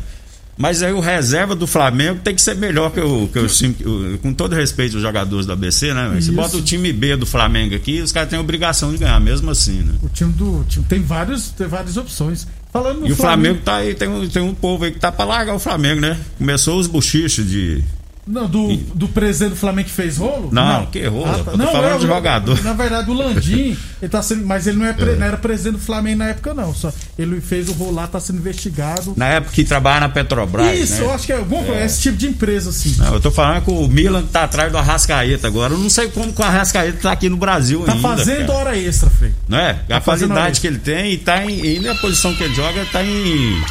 Mas 0.57 0.83
aí 0.83 0.93
o 0.93 1.01
reserva 1.01 1.55
do 1.55 1.67
Flamengo 1.67 2.21
tem 2.23 2.35
que 2.35 2.41
ser 2.41 2.55
melhor 2.55 2.91
que 2.91 3.01
o, 3.01 3.29
que 3.29 3.39
o 3.39 4.19
com 4.19 4.33
todo 4.33 4.55
respeito 4.55 4.95
aos 4.95 5.03
jogadores 5.03 5.47
do 5.47 5.53
ABC, 5.53 5.93
né? 5.93 6.17
Isso. 6.19 6.33
bota 6.33 6.57
o 6.57 6.63
time 6.63 6.93
B 6.93 7.17
do 7.17 7.27
Flamengo 7.27 7.75
aqui, 7.75 8.01
os 8.01 8.13
caras 8.13 8.31
têm 8.31 8.39
obrigação 8.39 8.93
de 8.93 8.99
ganhar, 8.99 9.21
mesmo 9.21 9.51
assim, 9.51 9.81
né? 9.81 9.95
O 10.03 10.09
time 10.09 10.33
do. 10.33 10.65
time 10.69 10.85
tem, 10.89 11.03
vários, 11.03 11.51
tem 11.51 11.67
várias 11.67 11.97
opções. 11.97 12.47
Falando 12.73 13.07
E 13.07 13.13
o 13.13 13.17
Flamengo 13.17 13.61
tá 13.65 13.77
aí, 13.77 13.95
tem 13.95 14.09
um, 14.09 14.29
tem 14.29 14.43
um 14.43 14.55
povo 14.55 14.85
aí 14.85 14.91
que 14.91 14.99
tá 14.99 15.13
pra 15.13 15.25
largar 15.25 15.55
o 15.55 15.61
Flamengo, 15.61 16.01
né? 16.01 16.19
Começou 16.39 16.79
os 16.79 16.87
bochichos 16.87 17.49
de. 17.49 17.83
Não, 18.27 18.47
do, 18.49 18.75
do 18.95 19.07
presidente 19.09 19.51
do 19.51 19.57
Flamengo 19.57 19.89
que 19.89 19.95
fez 19.95 20.17
rolo? 20.17 20.49
Não, 20.51 20.87
que 20.87 21.05
rolo? 21.07 21.27
Eu 21.27 21.45
tô 21.45 21.67
falando 21.73 21.95
é, 21.95 21.99
de 21.99 22.07
jogador. 22.07 22.65
Na 22.65 22.73
verdade, 22.73 23.11
o 23.11 23.13
Landim, 23.13 23.77
ele 24.01 24.09
tá 24.11 24.23
sendo. 24.23 24.47
Mas 24.47 24.67
ele 24.67 24.79
não, 24.79 24.87
é, 24.87 24.93
pre- 24.95 25.17
não 25.17 25.27
era 25.27 25.37
presidente 25.37 25.75
do 25.75 25.79
Flamengo 25.85 26.19
na 26.19 26.29
época, 26.29 26.55
não. 26.55 26.75
Só 26.75 26.91
ele 27.19 27.39
fez 27.43 27.69
o 27.69 27.73
rolo 27.73 27.93
lá, 27.97 28.07
tá 28.07 28.19
sendo 28.19 28.39
investigado. 28.39 29.13
Na 29.17 29.27
época 29.27 29.53
que 29.53 29.63
trabalha 29.65 30.01
na 30.01 30.09
Petrobras. 30.09 30.79
Isso, 30.79 30.95
né? 30.95 31.01
eu 31.03 31.13
acho 31.15 31.27
que 31.27 31.33
é 31.33 31.37
alguma 31.37 31.63
coisa, 31.65 31.85
esse 31.85 32.01
tipo 32.01 32.17
de 32.17 32.27
empresa, 32.29 32.71
assim. 32.71 32.95
Não, 32.99 33.13
eu 33.15 33.21
tô 33.21 33.31
falando 33.31 33.63
que 33.63 33.71
o 33.71 33.87
Milan 33.89 34.23
tá 34.23 34.45
atrás 34.45 34.73
do 34.73 34.79
Arrascaeta 34.79 35.47
agora. 35.47 35.75
Eu 35.75 35.79
não 35.79 35.91
sei 35.91 36.09
como 36.09 36.33
que 36.33 36.41
o 36.41 36.45
Arrascaeta 36.45 36.99
tá 37.03 37.13
aqui 37.13 37.29
no 37.29 37.37
Brasil 37.37 37.83
Tá 37.83 37.93
ainda. 37.93 38.09
fazendo 38.09 38.47
cara. 38.47 38.59
hora 38.59 38.79
extra, 38.79 39.11
Frei. 39.11 39.33
Não 39.47 39.59
é? 39.59 39.75
Tá 39.87 39.97
a 39.99 40.01
qualidade 40.01 40.61
que 40.63 40.67
ele 40.67 40.79
tem 40.79 41.13
e 41.13 41.19
tá 41.19 41.45
em. 41.45 41.63
E 41.63 41.81
na 41.81 41.95
posição 41.97 42.35
que 42.35 42.43
ele 42.43 42.55
joga 42.55 42.87
tá 42.91 43.03
em. 43.05 43.63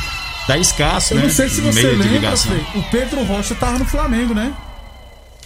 Tá 0.47 0.57
escasso, 0.57 1.13
Eu 1.13 1.17
né? 1.17 1.23
não 1.23 1.29
sei 1.29 1.49
se 1.49 1.61
você 1.61 1.81
meio 1.81 2.01
de 2.01 2.09
lembra. 2.09 2.35
Frei, 2.35 2.65
o 2.75 2.83
Pedro 2.91 3.23
Rocha 3.23 3.55
tava 3.55 3.79
no 3.79 3.85
Flamengo, 3.85 4.33
né? 4.33 4.53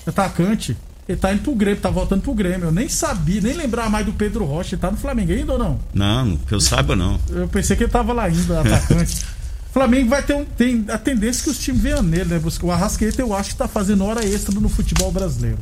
Atacante. 0.05 0.75
Ele 1.07 1.17
tá 1.17 1.31
indo 1.31 1.41
pro 1.41 1.55
Grêmio, 1.55 1.79
tá 1.79 1.89
voltando 1.89 2.21
pro 2.21 2.33
Grêmio. 2.33 2.65
Eu 2.65 2.71
nem 2.71 2.89
sabia, 2.89 3.39
nem 3.39 3.53
lembrava 3.53 3.89
mais 3.89 4.05
do 4.05 4.11
Pedro 4.11 4.43
Rocha. 4.43 4.75
Ele 4.75 4.81
tá 4.81 4.91
no 4.91 4.97
Flamengo 4.97 5.31
ainda 5.31 5.53
ou 5.53 5.59
não? 5.59 5.79
Não, 5.93 6.35
que 6.37 6.53
eu 6.53 6.59
saiba 6.59 6.95
não. 6.95 7.19
Eu 7.29 7.47
pensei 7.47 7.77
que 7.77 7.83
ele 7.83 7.91
tava 7.91 8.11
lá 8.11 8.23
ainda, 8.25 8.59
atacante. 8.59 9.25
Flamengo 9.71 10.09
vai 10.09 10.23
ter 10.23 10.33
um, 10.33 10.43
tem 10.43 10.85
a 10.89 10.97
tendência 10.97 11.43
que 11.43 11.49
os 11.51 11.59
times 11.59 11.81
venham 11.81 12.01
nele, 12.01 12.25
né? 12.25 12.41
O 12.61 12.71
Arrascaeta 12.71 13.21
eu 13.21 13.33
acho 13.33 13.51
que 13.51 13.57
tá 13.57 13.67
fazendo 13.67 14.03
hora 14.03 14.25
extra 14.25 14.59
no 14.59 14.67
futebol 14.67 15.11
brasileiro. 15.11 15.59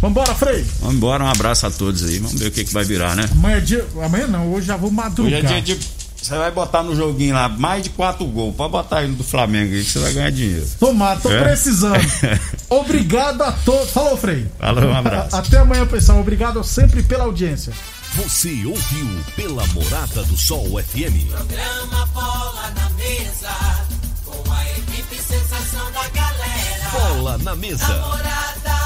Vambora, 0.00 0.34
Frei. 0.34 0.64
Vamos 0.80 0.96
embora, 0.96 1.24
um 1.24 1.28
abraço 1.28 1.66
a 1.66 1.70
todos 1.70 2.04
aí. 2.04 2.18
Vamos 2.18 2.38
ver 2.38 2.48
o 2.48 2.50
que, 2.50 2.64
que 2.64 2.72
vai 2.72 2.84
virar, 2.84 3.16
né? 3.16 3.28
Amanhã 3.32 3.56
é 3.56 3.60
dia. 3.60 3.86
Amanhã 4.04 4.26
não, 4.26 4.52
hoje 4.52 4.66
já 4.66 4.76
vou 4.76 4.90
madrugar. 4.90 5.40
Hoje 5.40 5.54
é 5.54 5.60
dia 5.60 5.62
de. 5.62 5.78
Você 6.26 6.36
vai 6.36 6.50
botar 6.50 6.82
no 6.82 6.96
joguinho 6.96 7.34
lá 7.34 7.48
mais 7.48 7.84
de 7.84 7.90
quatro 7.90 8.24
gols. 8.26 8.56
Pode 8.56 8.72
botar 8.72 9.04
ele 9.04 9.14
do 9.14 9.22
Flamengo 9.22 9.72
aí 9.72 9.84
que 9.84 9.90
você 9.92 9.98
vai 10.00 10.12
ganhar 10.12 10.30
dinheiro. 10.32 10.66
Tomara, 10.80 11.20
tô 11.20 11.30
É? 11.30 11.40
precisando. 11.44 12.00
Obrigado 12.68 13.42
a 13.42 13.52
todos. 13.52 13.90
Falou, 13.90 14.16
Frei. 14.16 14.44
Falou, 14.58 14.86
um 14.86 14.96
abraço. 14.96 15.36
Até 15.36 15.58
amanhã, 15.58 15.86
pessoal. 15.86 16.18
Obrigado 16.18 16.64
sempre 16.64 17.00
pela 17.04 17.22
audiência. 17.24 17.72
Você 18.16 18.48
ouviu 18.66 19.08
pela 19.36 19.64
Morada 19.68 20.24
do 20.24 20.36
Sol 20.36 20.66
FM. 20.82 21.30
Programa 21.30 22.06
Bola 22.06 22.72
na 22.74 22.90
Mesa, 22.90 23.86
com 24.24 24.52
a 24.52 24.64
equipe 24.72 25.16
sensação 25.22 25.92
da 25.92 26.08
galera. 26.08 26.90
Bola 26.90 27.38
na 27.38 27.54
mesa. 27.54 27.86
Morada 27.86 28.76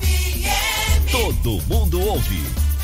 FM. 0.00 1.10
Todo 1.10 1.60
mundo 1.66 2.00
ouve. 2.00 2.67